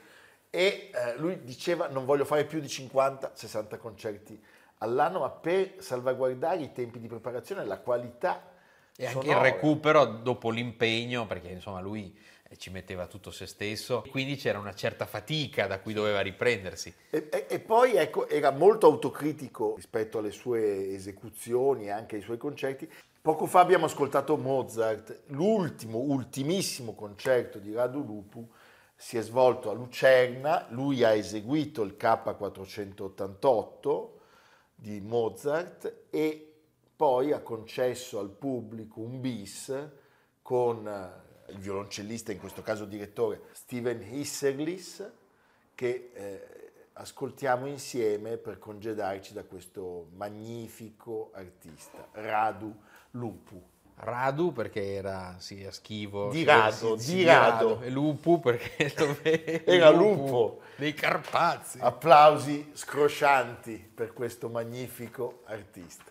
E 0.50 0.90
eh, 0.94 1.18
lui 1.18 1.44
diceva 1.44 1.88
non 1.88 2.06
voglio 2.06 2.26
fare 2.26 2.46
più 2.46 2.60
di 2.60 2.68
50-60 2.68 3.78
concerti 3.78 4.44
all'anno, 4.80 5.20
ma 5.20 5.30
per 5.30 5.76
salvaguardare 5.78 6.62
i 6.62 6.72
tempi 6.72 7.00
di 7.00 7.08
preparazione 7.08 7.64
la 7.66 7.78
qualità 7.80 8.52
E 8.96 9.06
anche 9.06 9.20
il 9.20 9.26
sonora. 9.26 9.42
recupero 9.44 10.06
dopo 10.06 10.50
l'impegno, 10.50 11.28
perché 11.28 11.50
insomma 11.50 11.80
lui 11.80 12.18
eh, 12.50 12.58
ci 12.58 12.72
metteva 12.72 13.06
tutto 13.06 13.30
se 13.30 13.46
stesso, 13.46 14.04
quindi 14.10 14.36
c'era 14.38 14.58
una 14.58 14.74
certa 14.74 15.06
fatica 15.06 15.68
da 15.68 15.80
cui 15.80 15.94
doveva 15.94 16.20
riprendersi. 16.22 16.94
E, 17.12 17.30
e- 17.32 17.46
e 17.48 17.60
poi 17.60 17.96
ecco, 17.96 18.28
era 18.28 18.50
molto 18.50 18.88
autocritico 18.88 19.76
rispetto 19.76 20.18
alle 20.18 20.32
sue 20.32 20.90
esecuzioni 20.96 21.86
e 21.86 21.92
anche 21.92 22.16
ai 22.16 22.22
suoi 22.24 22.38
concerti. 22.38 22.92
Poco 23.22 23.46
fa 23.46 23.60
abbiamo 23.60 23.86
ascoltato 23.86 24.36
Mozart, 24.36 25.26
l'ultimo, 25.28 26.00
ultimissimo 26.00 26.96
concerto 26.96 27.60
di 27.60 27.72
Radu 27.72 28.04
Lupu 28.04 28.52
si 28.96 29.16
è 29.16 29.22
svolto 29.22 29.70
a 29.70 29.74
Lucerna, 29.74 30.66
lui 30.70 31.04
ha 31.04 31.12
eseguito 31.12 31.84
il 31.84 31.96
K488 32.00 34.10
di 34.74 35.02
Mozart 35.02 36.06
e 36.10 36.52
poi 36.96 37.32
ha 37.32 37.42
concesso 37.42 38.18
al 38.18 38.32
pubblico 38.32 39.02
un 39.02 39.22
bis 39.22 39.72
con 40.42 40.88
eh, 40.88 41.52
il 41.52 41.60
violoncellista, 41.60 42.32
in 42.32 42.40
questo 42.40 42.64
caso 42.64 42.86
direttore, 42.86 43.50
Steven 43.52 44.02
Hisserlis, 44.02 45.12
che 45.76 46.10
eh, 46.12 46.72
ascoltiamo 46.94 47.68
insieme 47.68 48.38
per 48.38 48.58
congedarci 48.58 49.34
da 49.34 49.44
questo 49.44 50.08
magnifico 50.14 51.30
artista, 51.36 52.08
Radu 52.14 52.76
Lupu. 53.12 53.62
Radu 54.04 54.52
perché 54.52 54.94
era 54.94 55.36
sì, 55.38 55.64
a 55.64 55.72
schivo. 55.72 56.30
Di 56.32 56.44
rado, 56.44 56.98
sì, 56.98 57.16
di 57.16 57.24
rado. 57.24 57.82
E 57.82 57.90
Lupu 57.92 58.40
perché 58.40 58.92
Era 59.64 59.90
il 59.90 59.96
lupo. 59.96 60.62
dei 60.76 60.94
Carpazi. 60.94 61.78
Applausi 61.80 62.72
scroscianti 62.74 63.92
per 63.94 64.14
questo 64.14 64.50
magnifico 64.50 65.44
artista. 65.46 66.11